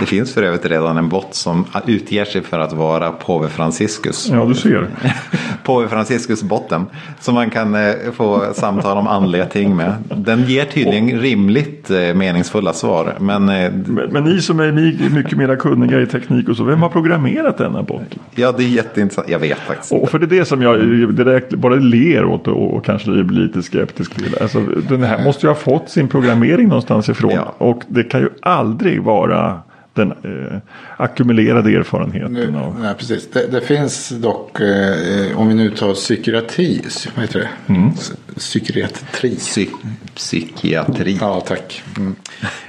[0.00, 4.28] Det finns för övrigt redan en bot som utger sig för att vara påve Franciscus.
[4.32, 4.86] Ja, du ser.
[5.62, 6.86] påve Franciscus-botten.
[7.20, 9.94] Som man kan eh, få samtal om andliga ting med.
[10.16, 13.14] Den ger tydligen rimligt eh, meningsfulla svar.
[13.20, 14.72] Men, eh, men, men, ni som är
[15.10, 16.64] mycket mer kunniga i teknik och så.
[16.64, 18.02] Vem har programmerat denna bot?
[18.34, 19.28] Ja, det är jätteintressant.
[19.28, 20.78] Jag vet faktiskt Och för det är det som jag
[21.14, 24.36] direkt bara ler åt och, och kanske blir lite skeptisk till.
[24.40, 27.30] Alltså, den här måste ju ha fått sin programmering någonstans ifrån.
[27.34, 27.54] Ja.
[27.58, 29.60] Och det kan ju aldrig vara
[29.96, 30.58] den eh,
[30.96, 32.32] ackumulerade erfarenheten.
[32.32, 32.80] Nu, av...
[32.80, 33.30] nej, precis.
[33.30, 36.82] Det, det finns dock, eh, om vi nu tar psykiatri,
[37.14, 37.72] vad heter det?
[37.72, 37.90] Mm.
[38.36, 39.36] Psykiatri.
[39.36, 39.66] Psy
[40.14, 41.18] psykiatri.
[41.20, 41.82] Ja, tack.
[41.96, 42.16] Mm.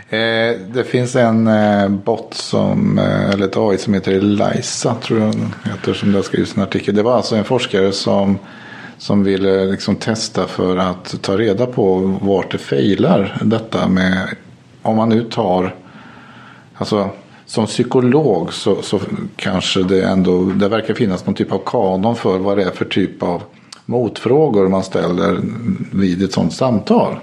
[0.10, 5.20] Eh, det finns en eh, bot som, eh, eller ett AI som heter Elisa, tror
[5.20, 5.34] jag
[5.72, 6.96] heter, som det har skrivits en artikel.
[6.96, 8.38] Det var alltså en forskare som
[8.98, 14.28] som ville liksom testa för att ta reda på vart det failar detta med
[14.82, 15.76] om man nu tar
[16.78, 17.10] Alltså,
[17.46, 19.00] som psykolog så, så
[19.36, 22.86] kanske det ändå det verkar finnas någon typ av kanon för vad det är för
[22.86, 23.44] typ av
[23.86, 25.40] motfrågor man ställer
[25.92, 27.20] vid ett sådant samtal.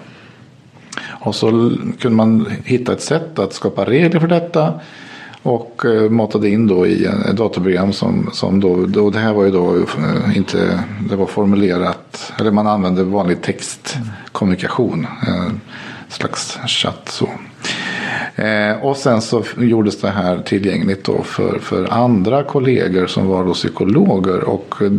[1.06, 4.80] Och så kunde man hitta ett sätt att skapa regler för detta.
[5.42, 9.44] Och eh, matade in då i ett datorprogram som, som då, då, det här var
[9.44, 15.52] ju då eh, inte, det var formulerat, eller man använde vanlig textkommunikation, eh,
[16.08, 17.28] slags chatt så.
[18.36, 23.44] Eh, och sen så gjordes det här tillgängligt då för, för andra kollegor som var
[23.44, 24.44] då psykologer.
[24.44, 24.92] Och eh,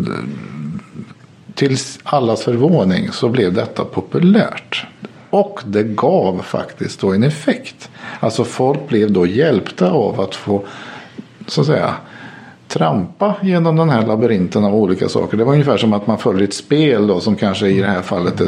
[1.54, 4.86] till allas förvåning så blev detta populärt.
[5.30, 7.90] Och det gav faktiskt då en effekt.
[8.20, 10.64] Alltså folk blev då hjälpta av att få
[11.48, 11.96] så att säga
[12.76, 15.38] trampa genom den här labyrinten av olika saker.
[15.38, 18.02] Det var ungefär som att man följer ett spel då som kanske i det här
[18.02, 18.48] fallet är,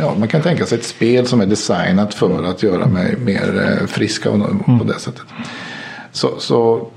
[0.00, 3.78] ja, man kan tänka sig ett spel som är designat för att göra mig mer
[3.80, 4.36] eh, friska på
[4.72, 4.86] mm.
[4.86, 5.24] det sättet.
[6.12, 6.88] Så, så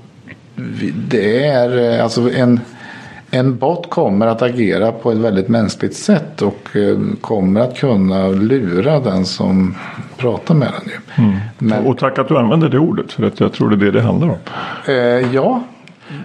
[1.08, 2.60] det är eh, alltså en,
[3.30, 8.28] en bot kommer att agera på ett väldigt mänskligt sätt och eh, kommer att kunna
[8.28, 9.74] lura den som
[10.16, 11.24] pratar med den.
[11.24, 11.38] Mm.
[11.58, 13.98] Men, och tack att du använder det ordet för att jag tror det är det
[13.98, 14.38] det handlar om.
[14.86, 15.62] Eh, ja,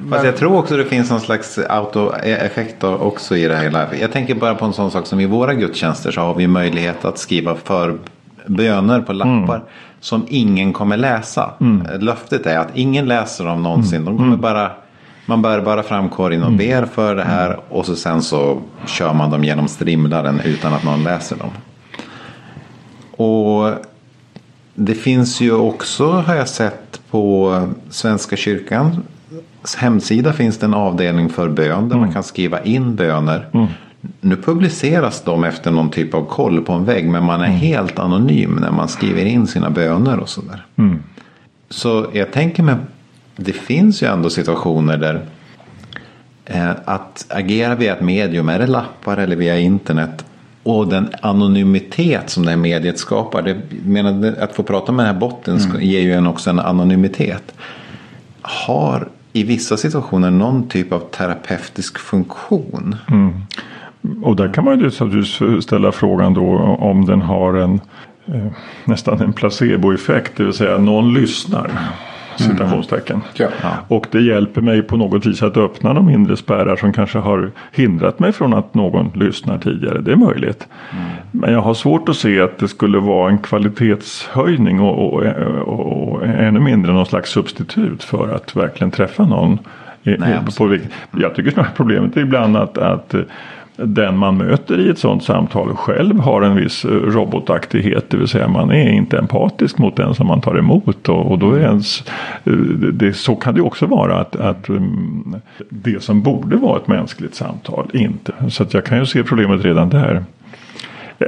[0.10, 3.96] Fast jag tror också det finns någon slags autoeffekt också i det hela.
[3.96, 7.06] Jag tänker bara på en sån sak som i våra gudstjänster så har vi möjlighet
[7.06, 7.98] att skriva för
[8.48, 9.56] böner på lappar.
[9.56, 9.68] Mm.
[10.00, 11.54] Som ingen kommer läsa.
[11.62, 12.00] Mm.
[12.00, 14.02] Löftet är att ingen läser dem någonsin.
[14.02, 14.06] Mm.
[14.06, 14.42] De kommer mm.
[14.42, 14.72] bara,
[15.26, 16.58] man bär bara fram korgen och mm.
[16.58, 17.60] ber för det här.
[17.70, 21.52] Och så sen så kör man dem genom strimlaren utan att någon läser dem.
[23.28, 23.74] Och
[24.76, 27.54] det finns ju också har jag sett på
[27.90, 29.04] Svenska kyrkan
[29.78, 32.00] hemsida finns det en avdelning för bön där mm.
[32.00, 33.50] man kan skriva in böner.
[33.54, 33.68] Mm.
[34.22, 37.58] Nu publiceras de efter någon typ av koll på en vägg men man är mm.
[37.58, 40.66] helt anonym när man skriver in sina böner och sådär.
[40.76, 41.04] Mm.
[41.70, 42.76] Så jag tänker mig,
[43.36, 45.22] det finns ju ändå situationer där
[46.46, 50.26] eh, att agera via ett medium, är det lappar eller via internet
[50.64, 53.42] och den anonymitet som det här mediet skapar.
[53.42, 55.82] Det, menar, att få prata med den här botten mm.
[55.82, 57.54] ger ju en också en anonymitet.
[58.42, 62.96] Har i vissa situationer någon typ av terapeutisk funktion.
[63.12, 63.34] Mm.
[64.24, 66.42] Och där kan man ju ställa frågan då
[66.80, 67.82] om den har en
[68.26, 68.48] eh,
[68.86, 70.38] nästan en placeboeffekt.
[70.38, 71.72] Det vill säga någon lyssnar.
[72.38, 73.22] Citationstecken.
[73.40, 73.52] Mm.
[73.62, 73.70] Ja.
[73.88, 77.52] Och det hjälper mig på något vis att öppna de inre spärrar som kanske har
[77.72, 80.02] hindrat mig från att någon lyssnar tidigare.
[80.02, 80.68] Det är möjligt.
[80.92, 81.06] Mm.
[81.32, 85.24] Men jag har svårt att se att det skulle vara en kvalitetshöjning och, och,
[85.66, 89.60] och, och och ännu mindre någon slags substitut för att verkligen träffa någon.
[90.04, 90.78] Nej, på,
[91.12, 93.16] jag tycker snarare problemet är ibland att, att
[93.76, 98.10] den man möter i ett sådant samtal själv har en viss eh, robotaktighet.
[98.10, 101.10] Det vill säga man är inte empatisk mot den som man tar emot.
[101.10, 102.04] Och, och då är ens,
[102.44, 102.54] eh,
[102.94, 105.36] det, så kan det också vara att, att mm,
[105.70, 108.34] det som borde vara ett mänskligt samtal inte.
[108.50, 110.24] Så att jag kan ju se problemet redan där.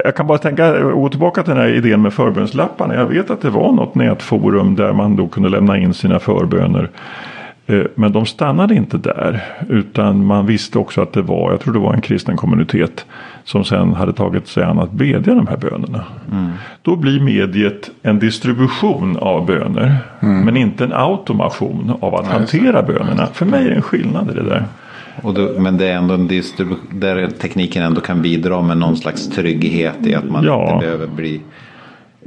[0.04, 2.94] Jag kan bara tänka, gå tillbaka till den här idén med förbönslapparna.
[2.94, 6.90] Jag vet att det var något nätforum där man då kunde lämna in sina förböner.
[7.66, 9.44] Eh, men de stannade inte där.
[9.68, 13.06] Utan man visste också att det var, jag tror det var en kristen kommunitet.
[13.44, 16.04] Som sen hade tagit sig an att bedja de här bönerna.
[16.32, 16.50] Mm.
[16.82, 19.96] Då blir mediet en distribution av böner.
[20.20, 20.44] Mm.
[20.44, 23.26] Men inte en automation av att Nej, hantera bönerna.
[23.26, 24.64] För mig är det en skillnad i det där.
[25.22, 29.28] Då, men det är ändå en distribution där tekniken ändå kan bidra med någon slags
[29.28, 30.72] trygghet i att man ja.
[30.72, 31.40] inte behöver bli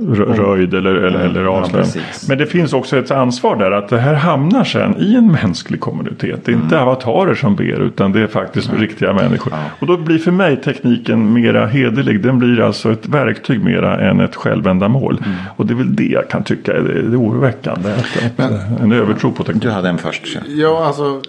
[0.08, 1.88] röjd eller, eller, eller avslöjad.
[1.95, 5.32] Ja, Men det finns också ett ansvar där att det här hamnar sen i en
[5.32, 6.45] mänsklig kommunitet.
[6.45, 6.88] Det är inte mm.
[6.88, 8.82] avatarer som ber utan det är faktiskt mm.
[8.82, 9.54] riktiga människor.
[9.54, 9.60] Ja.
[9.80, 12.22] Och då blir för mig tekniken mera hederlig.
[12.22, 15.24] Den blir alltså ett verktyg mera än ett självändamål.
[15.26, 15.38] Mm.
[15.56, 17.89] Och det är väl det jag kan tycka är, är oroväckande.
[17.91, 19.64] Att, Men, en övertro på teknik.
[19.64, 20.38] Du hade en först.
[20.47, 21.22] Ja, alltså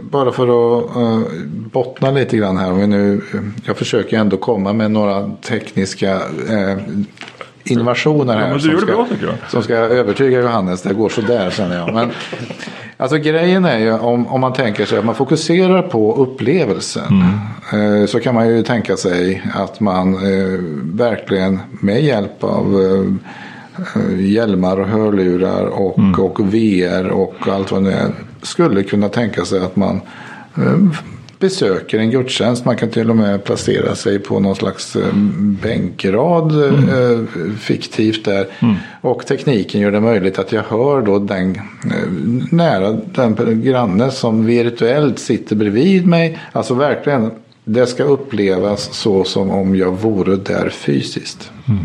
[0.00, 1.20] bara för att uh,
[1.72, 2.72] bottna lite grann här.
[2.72, 3.20] Om vi nu,
[3.64, 6.76] jag försöker ändå komma med några tekniska uh,
[7.70, 8.48] innovationer här.
[8.48, 9.06] Ja, som, ska, bra,
[9.48, 10.82] som ska övertyga Johannes.
[10.82, 11.94] Det går sådär känner jag.
[11.94, 12.10] Men,
[12.96, 17.22] alltså grejen är ju om, om man tänker sig att man fokuserar på upplevelsen.
[17.70, 18.00] Mm.
[18.02, 24.20] Eh, så kan man ju tänka sig att man eh, verkligen med hjälp av eh,
[24.20, 26.20] hjälmar och hörlurar och, mm.
[26.20, 28.12] och VR och allt vad det är.
[28.42, 30.00] Skulle kunna tänka sig att man
[30.56, 30.78] eh,
[31.38, 32.64] besöker en gudstjänst.
[32.64, 35.14] Man kan till och med placera sig på någon slags eh,
[35.62, 36.88] bänkrad mm.
[36.88, 38.46] Eh, fiktivt där.
[38.60, 38.74] Mm.
[39.00, 42.08] Och tekniken gör det möjligt att jag hör då den eh,
[42.50, 46.38] nära den granne som virtuellt sitter bredvid mig.
[46.52, 47.30] Alltså verkligen,
[47.64, 51.50] det ska upplevas så som om jag vore där fysiskt.
[51.68, 51.84] Mm.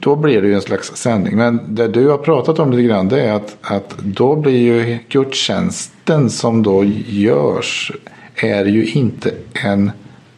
[0.00, 1.36] Då blir det ju en slags sändning.
[1.36, 4.98] Men det du har pratat om lite grann det är att, att då blir ju
[5.08, 7.92] gudstjänsten som då görs
[8.38, 9.90] är ju inte en,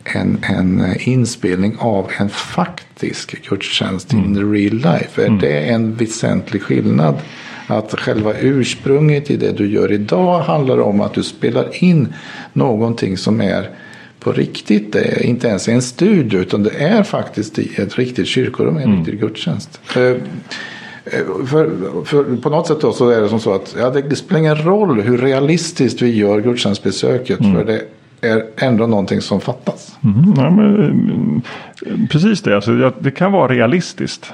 [0.04, 4.24] en, en inspelning av en faktisk gudstjänst mm.
[4.24, 5.22] in real life.
[5.22, 5.38] Är mm.
[5.40, 7.14] det en väsentlig skillnad?
[7.66, 12.14] Att själva ursprunget i det du gör idag handlar om att du spelar in
[12.52, 13.70] någonting som är
[14.20, 14.92] på riktigt.
[14.92, 18.82] Det är inte ens en studio utan det är faktiskt i ett riktigt kyrkorum, en
[18.82, 18.98] mm.
[18.98, 19.80] riktig gudstjänst.
[21.04, 21.70] Eh, för,
[22.04, 24.40] för, på något sätt då så är det som så att ja, det, det spelar
[24.40, 27.40] ingen roll hur realistiskt vi gör gudstjänstbesöket.
[27.40, 27.54] Mm.
[27.54, 27.82] För det
[28.28, 29.98] är ändå någonting som fattas.
[30.04, 31.42] Mm, ja, men,
[32.10, 34.32] precis det, alltså, det kan vara realistiskt.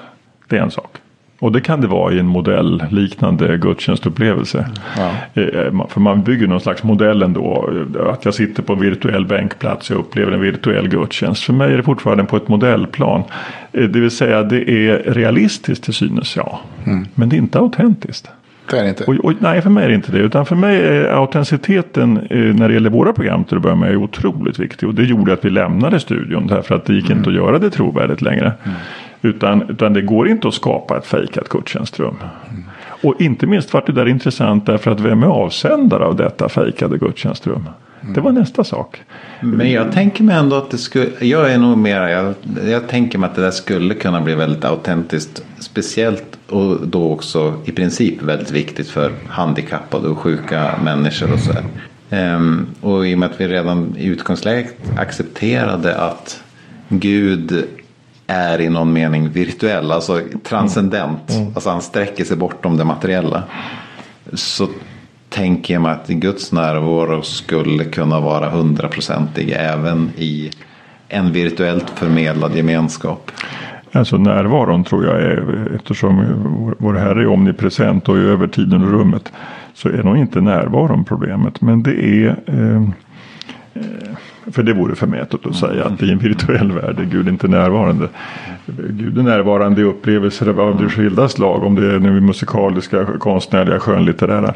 [0.49, 0.97] Det är en sak.
[1.39, 4.67] Och det kan det vara i en modellliknande gudstjänstupplevelse.
[4.97, 5.11] Ja.
[5.43, 7.71] Eh, för man bygger någon slags modell ändå.
[8.13, 11.45] Att jag sitter på en virtuell bänkplats och upplever en virtuell gudstjänst.
[11.45, 13.23] För mig är det fortfarande på ett modellplan.
[13.73, 16.61] Eh, det vill säga det är realistiskt till synes ja.
[16.85, 17.07] Mm.
[17.15, 18.31] Men det är inte autentiskt.
[18.71, 19.05] Det är det inte.
[19.05, 20.19] Och, och, nej, för mig är det inte det.
[20.19, 23.97] Utan för mig är autenticiteten eh, när det gäller våra program till att börja med
[23.97, 24.89] otroligt viktig.
[24.89, 26.47] Och det gjorde att vi lämnade studion.
[26.47, 27.19] Därför att det gick mm.
[27.19, 28.53] inte att göra det trovärdigt längre.
[28.65, 28.77] Mm.
[29.27, 32.17] Utan, utan det går inte att skapa ett fejkat gudstjänstrum.
[32.51, 32.65] Mm.
[33.03, 36.99] Och inte minst vart det där intressant därför att vem är avsändare av detta fejkade
[36.99, 37.69] gudstjänstrum?
[38.01, 38.15] Mm.
[38.15, 39.03] Det var nästa sak.
[39.41, 42.35] Men jag tänker mig ändå att det skulle, jag är nog mer, jag,
[42.67, 45.45] jag tänker mig att det där skulle kunna bli väldigt autentiskt.
[45.59, 51.53] Speciellt och då också i princip väldigt viktigt för handikappade och sjuka människor och så
[51.53, 51.65] här.
[52.37, 56.43] Um, och i och med att vi redan i utgångsläget accepterade att
[56.89, 57.65] Gud
[58.27, 61.31] är i någon mening virtuell, alltså transcendent.
[61.31, 61.43] Mm.
[61.43, 61.55] Mm.
[61.55, 63.43] Alltså han sträcker sig bortom det materiella.
[64.33, 64.69] Så
[65.29, 70.51] tänker jag mig att Guds närvaro skulle kunna vara hundraprocentig även i
[71.09, 73.31] en virtuellt förmedlad gemenskap.
[73.93, 76.25] Alltså närvaron tror jag är, eftersom
[76.79, 79.33] vår Herre är omnipresent och är över tiden och rummet.
[79.75, 81.61] Så är nog inte närvaron problemet.
[81.61, 82.83] Men det är eh,
[84.53, 88.09] för det vore förmätet att säga att i en virtuell värld är Gud inte närvarande.
[88.89, 91.65] Gud är närvarande i upplevelser av det skilda slag.
[91.65, 94.55] Om det är nu musikaliska, konstnärliga, skönlitterära.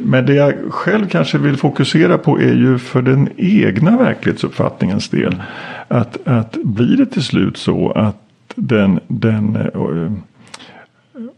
[0.00, 5.42] Men det jag själv kanske vill fokusera på är ju för den egna verklighetsuppfattningens del.
[5.88, 8.16] Att, att blir det till slut så att
[8.54, 10.12] den, den eh,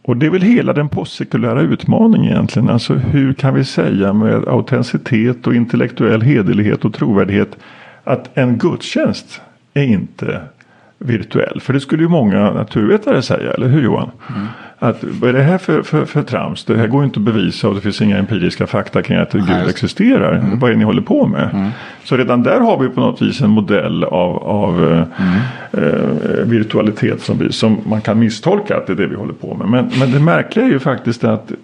[0.02, 2.68] och det är väl hela den postsekulära utmaningen egentligen.
[2.68, 7.56] Alltså hur kan vi säga med autenticitet och intellektuell hederlighet och trovärdighet
[8.08, 9.40] att en gudstjänst
[9.74, 10.40] är inte
[10.98, 11.60] virtuell.
[11.60, 14.10] För det skulle ju många naturvetare säga, eller hur Johan?
[14.36, 14.46] Mm
[14.78, 16.64] att vad är det här för, för, för trams?
[16.64, 19.68] Det här går inte att bevisa och det finns inga empiriska fakta kring att Gud
[19.68, 20.34] existerar.
[20.34, 20.58] Mm.
[20.58, 21.50] Vad är det ni håller på med?
[21.52, 21.70] Mm.
[22.04, 25.04] Så redan där har vi på något vis en modell av, av mm.
[25.72, 29.54] eh, virtualitet som, vi, som man kan misstolka att det är det vi håller på
[29.54, 29.68] med.
[29.68, 31.56] Men, men det märkliga är ju faktiskt att eh,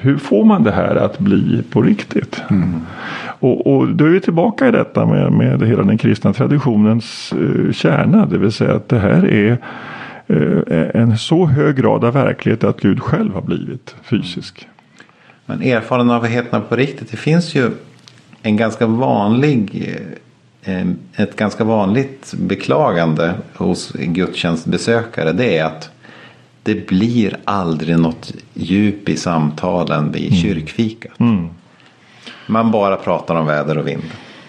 [0.00, 2.42] hur får man det här att bli på riktigt?
[2.50, 2.80] Mm.
[3.38, 7.72] Och, och då är vi tillbaka i detta med, med hela den kristna traditionens eh,
[7.72, 8.26] kärna.
[8.26, 9.58] Det vill säga att det här är Eh,
[10.94, 14.68] en så hög grad av verklighet att Gud själv har blivit fysisk.
[15.46, 17.70] Men erfarenheterna på riktigt, det finns ju
[18.42, 19.92] en ganska vanlig
[20.64, 25.90] eh, ett ganska vanligt beklagande hos gudstjänstbesökare det är att
[26.62, 30.42] det blir aldrig något djup i samtalen vid mm.
[30.42, 31.20] kyrkfikat.
[31.20, 31.48] Mm.
[32.46, 34.02] Man bara pratar om väder och vind.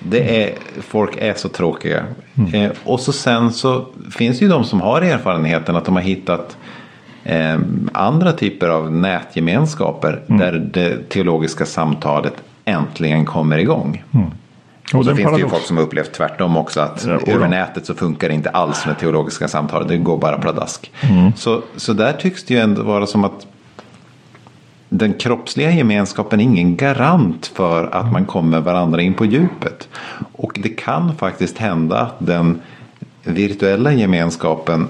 [0.10, 2.04] Det är, folk är så tråkiga.
[2.36, 2.54] Mm.
[2.54, 6.04] Eh, och så sen så finns det ju de som har erfarenheten att de har
[6.04, 6.58] hittat
[7.24, 7.60] eh,
[7.92, 10.40] andra typer av nätgemenskaper mm.
[10.40, 12.34] där det teologiska samtalet
[12.66, 14.04] äntligen kommer igång.
[14.14, 14.28] Mm.
[14.94, 15.42] Och, och så finns paradox.
[15.42, 18.36] det ju folk som har upplevt tvärtom också att ja, över nätet så funkar det
[18.36, 19.88] inte alls med teologiska samtal.
[19.88, 20.92] Det går bara pladask.
[21.02, 21.34] Mm.
[21.36, 23.48] Så, så där tycks det ju ändå vara som att
[24.98, 29.90] den kroppsliga gemenskapen är ingen garant för att man kommer varandra in på djupet.
[30.32, 32.62] Och det kan faktiskt hända att den
[33.24, 34.88] virtuella gemenskapen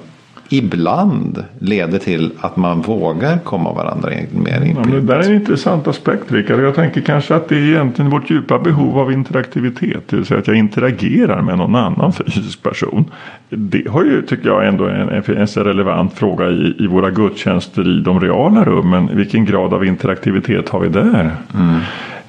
[0.54, 5.36] ibland leder till att man vågar komma varandra mer in ja, Det där är en
[5.36, 6.60] intressant aspekt Rickard.
[6.60, 10.08] Jag tänker kanske att det är egentligen vårt djupa behov av interaktivitet.
[10.08, 13.06] Det vill säga att jag interagerar med någon annan fysisk person.
[13.50, 18.00] Det har ju, tycker jag, ändå en, en, en relevant fråga i, i våra gudstjänster
[18.00, 19.10] i de reala rummen.
[19.14, 21.32] Vilken grad av interaktivitet har vi där?
[21.56, 21.80] Mm.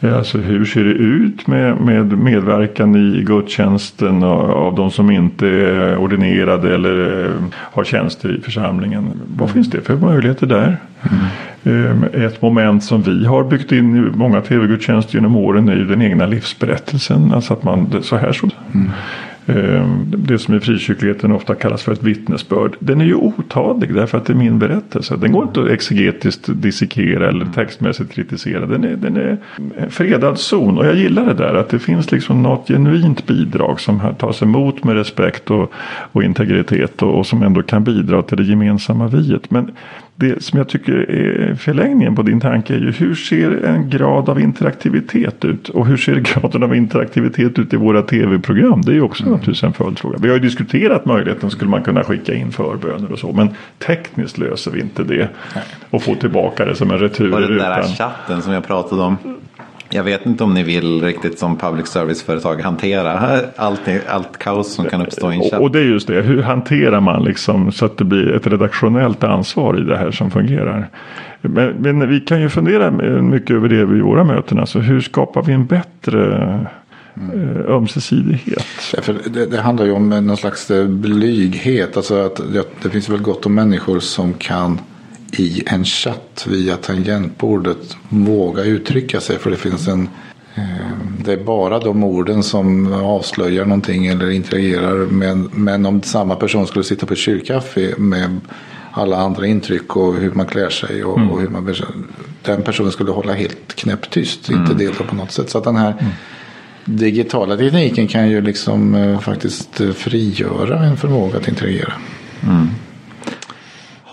[0.00, 5.96] Alltså hur ser det ut med, med medverkan i gudstjänsten av de som inte är
[5.96, 9.10] ordinerade eller eh, har tjänster i församlingen?
[9.36, 10.76] Vad finns det för möjligheter där?
[11.02, 12.04] Mm.
[12.12, 16.02] Ett moment som vi har byggt in i många tv-gudstjänster genom åren är ju den
[16.02, 17.32] egna livsberättelsen.
[17.32, 18.48] Alltså att man, så här så.
[18.74, 18.90] Mm.
[19.46, 22.76] Ehm, det som i frikyrkligheten ofta kallas för ett vittnesbörd.
[22.78, 25.16] Den är ju otadlig därför att det är min berättelse.
[25.16, 28.66] Den går inte att exegetiskt dissekera eller textmässigt kritisera.
[28.66, 29.38] Den är, den är
[29.76, 33.80] en fredad zon och jag gillar det där att det finns liksom något genuint bidrag
[33.80, 35.72] som tas emot med respekt och,
[36.12, 39.50] och integritet och, och som ändå kan bidra till det gemensamma viet.
[39.50, 39.72] Men
[40.16, 44.28] det som jag tycker är förlängningen på din tanke är ju hur ser en grad
[44.28, 45.68] av interaktivitet ut?
[45.68, 48.82] Och hur ser graden av interaktivitet ut i våra tv-program?
[48.82, 49.32] Det är ju också mm.
[49.32, 50.18] naturligtvis en följdfråga.
[50.20, 53.32] Vi har ju diskuterat möjligheten skulle man kunna skicka in förböner och så.
[53.32, 53.48] Men
[53.78, 55.28] tekniskt löser vi inte det.
[55.90, 57.34] Och få tillbaka det som en retur.
[57.34, 59.16] Och den där chatten som jag pratade om.
[59.94, 64.84] Jag vet inte om ni vill riktigt som public service-företag hantera allt, allt kaos som
[64.84, 65.60] kan uppstå i en chatt.
[65.60, 69.24] Och det är just det, hur hanterar man liksom så att det blir ett redaktionellt
[69.24, 70.88] ansvar i det här som fungerar.
[71.40, 72.90] Men, men vi kan ju fundera
[73.20, 74.58] mycket över det vid våra möten.
[74.58, 76.44] Alltså hur skapar vi en bättre
[77.16, 77.66] mm.
[77.68, 78.66] ömsesidighet.
[79.02, 81.96] För det, det, handlar ju om någon slags blyghet.
[81.96, 84.78] Alltså att det, det finns väl gott om människor som kan
[85.40, 89.38] i en chatt via tangentbordet våga uttrycka sig.
[89.38, 90.08] För det finns en
[90.54, 90.64] eh,
[91.24, 95.06] det är bara de orden som avslöjar någonting eller interagerar.
[95.06, 98.40] Men, men om samma person skulle sitta på ett kyrkkaffe med
[98.90, 101.30] alla andra intryck och hur man klär sig och, mm.
[101.30, 101.74] och hur man
[102.42, 104.60] Den personen skulle hålla helt knäpptyst, mm.
[104.60, 105.50] inte delta på något sätt.
[105.50, 106.12] Så att den här mm.
[106.84, 111.92] digitala tekniken kan ju liksom eh, faktiskt frigöra en förmåga att interagera.
[112.42, 112.68] Mm.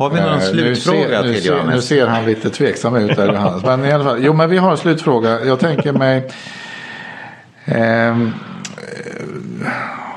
[0.02, 1.76] Har vi någon uh, slutfråga nu till ser, Johannes?
[1.76, 3.64] Nu ser han lite tveksam ut där Johannes.
[3.64, 5.46] Men i alla fall, jo men vi har en slutfråga.
[5.46, 6.32] Jag tänker mig.
[7.66, 8.18] Eh,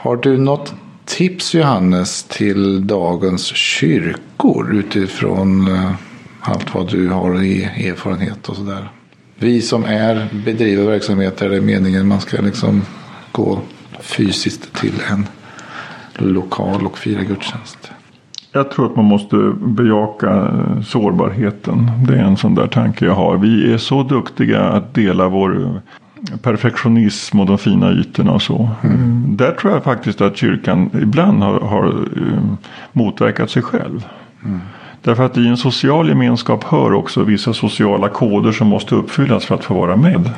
[0.03, 0.75] har du något
[1.05, 5.91] tips Johannes till dagens kyrkor utifrån eh,
[6.41, 8.89] allt vad du har i erfarenhet och sådär?
[9.35, 12.83] Vi som är bedriver verksamhet där det är meningen man ska liksom
[13.33, 13.61] gå
[14.01, 15.27] fysiskt till en
[16.15, 17.91] lokal och fira gudstjänst.
[18.57, 21.91] Jag tror att man måste bejaka eh, sårbarheten.
[22.09, 23.37] Det är en sån där tanke jag har.
[23.37, 28.69] Vi är så duktiga att dela vår eh, perfektionism och de fina ytorna och så.
[28.83, 29.37] Mm.
[29.37, 32.55] Där tror jag faktiskt att kyrkan ibland har, har uh,
[32.93, 34.07] motverkat sig själv.
[34.45, 34.61] Mm.
[35.05, 39.55] Därför att i en social gemenskap hör också vissa sociala koder som måste uppfyllas för
[39.55, 40.31] att få vara med.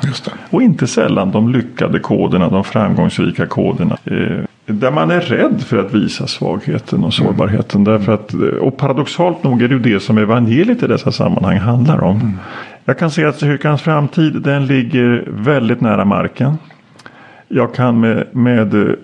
[0.51, 3.97] Och inte sällan de lyckade koderna, de framgångsrika koderna.
[4.05, 7.81] Eh, där man är rädd för att visa svagheten och sårbarheten.
[7.81, 7.93] Mm.
[7.93, 12.03] Därför att, och paradoxalt nog är det ju det som evangeliet i dessa sammanhang handlar
[12.03, 12.17] om.
[12.17, 12.39] Mm.
[12.85, 16.59] Jag kan se att kyrkans framtid den ligger väldigt nära marken.
[17.49, 18.95] Jag kan med, med uh,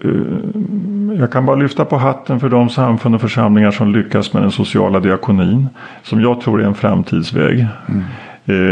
[1.18, 4.50] Jag kan bara lyfta på hatten för de samfund och församlingar som lyckas med den
[4.50, 5.68] sociala diakonin.
[6.02, 7.66] Som jag tror är en framtidsväg.
[7.88, 8.02] Mm.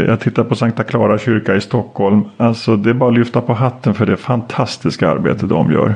[0.07, 2.21] Jag tittar på Sankta Clara kyrka i Stockholm.
[2.37, 5.95] Alltså det är bara att lyfta på hatten för det fantastiska arbete de gör.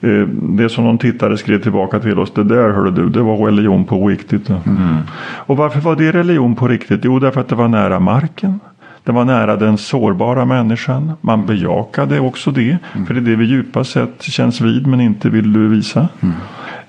[0.00, 2.34] Eh, det som någon tittare skrev tillbaka till oss.
[2.34, 4.48] Det där hörde du, det var religion på riktigt.
[4.50, 4.96] Mm.
[5.22, 7.00] Och varför var det religion på riktigt?
[7.04, 8.60] Jo, därför att det var nära marken.
[9.04, 11.12] Det var nära den sårbara människan.
[11.20, 12.78] Man bejakade också det.
[12.94, 13.06] Mm.
[13.06, 16.08] För det är det vi djupast sett känns vid men inte vill visa.
[16.20, 16.34] Mm.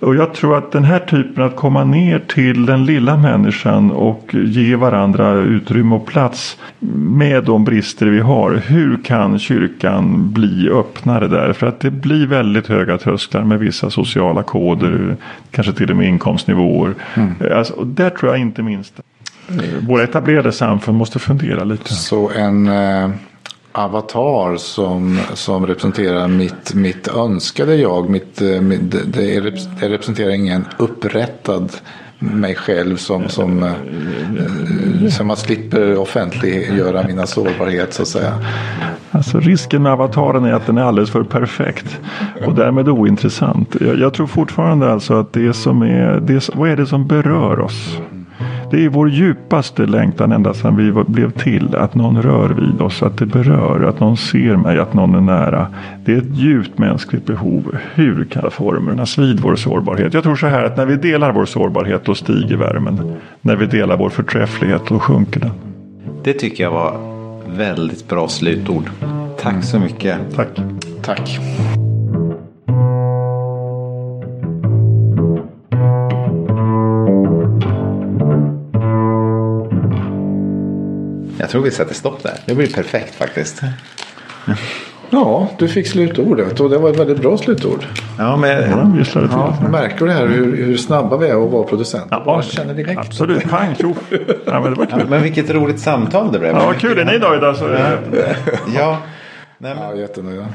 [0.01, 4.35] Och jag tror att den här typen att komma ner till den lilla människan och
[4.35, 6.57] ge varandra utrymme och plats
[6.95, 8.51] med de brister vi har.
[8.51, 11.53] Hur kan kyrkan bli öppnare där?
[11.53, 15.15] För att det blir väldigt höga trösklar med vissa sociala koder.
[15.51, 16.93] Kanske till och med inkomstnivåer.
[17.13, 17.33] Mm.
[17.55, 19.01] Alltså, där tror jag inte minst
[19.87, 21.93] våra etablerade samfund måste fundera lite.
[21.93, 23.09] Så en eh,
[23.71, 28.09] avatar som, som representerar mitt, mitt önskade jag.
[28.09, 29.39] Mitt, eh, mitt, det, det
[29.79, 31.71] representerar ingen upprättad
[32.21, 38.33] mig själv som, som, eh, som man slipper offentliggöra mina sårbarhet så att säga.
[39.11, 41.99] Alltså risken med avataren är att den är alldeles för perfekt
[42.45, 43.75] och därmed ointressant.
[43.79, 47.59] Jag, jag tror fortfarande alltså att det som är, det, vad är det som berör
[47.59, 47.97] oss?
[48.71, 51.75] Det är vår djupaste längtan ända sedan vi blev till.
[51.75, 55.21] Att någon rör vid oss, att det berör, att någon ser mig, att någon är
[55.21, 55.67] nära.
[56.05, 57.77] Det är ett djupt mänskligt behov.
[57.93, 60.13] Hur kan formernas vid vår sårbarhet?
[60.13, 63.15] Jag tror så här att när vi delar vår sårbarhet då stiger värmen.
[63.41, 65.51] När vi delar vår förträfflighet då sjunker den.
[66.23, 66.97] Det tycker jag var
[67.57, 68.89] väldigt bra slutord.
[69.41, 70.17] Tack så mycket.
[70.35, 70.61] Tack.
[71.01, 71.39] Tack.
[81.41, 82.33] Jag tror vi sätter stopp där.
[82.45, 83.61] Det blir perfekt faktiskt.
[85.09, 87.85] Ja, du fick slutordet och det var ett väldigt bra slutord.
[88.17, 88.49] Ja, men...
[88.71, 92.07] Ja, ja, märker du det här hur, hur snabba vi är att vara producent?
[92.09, 92.99] Ja, jag känner direkt.
[92.99, 93.97] Absolut, pang tjoff.
[94.45, 94.99] Ja, men, det var kul.
[94.99, 96.51] Ja, men vilket roligt samtal det blev.
[96.51, 97.55] Ja, vad kul är ni idag?
[97.55, 97.65] Så...
[97.65, 97.97] Ja.
[98.75, 98.97] ja.
[99.57, 99.83] Nej, men...
[99.83, 100.45] ja jättenöjda.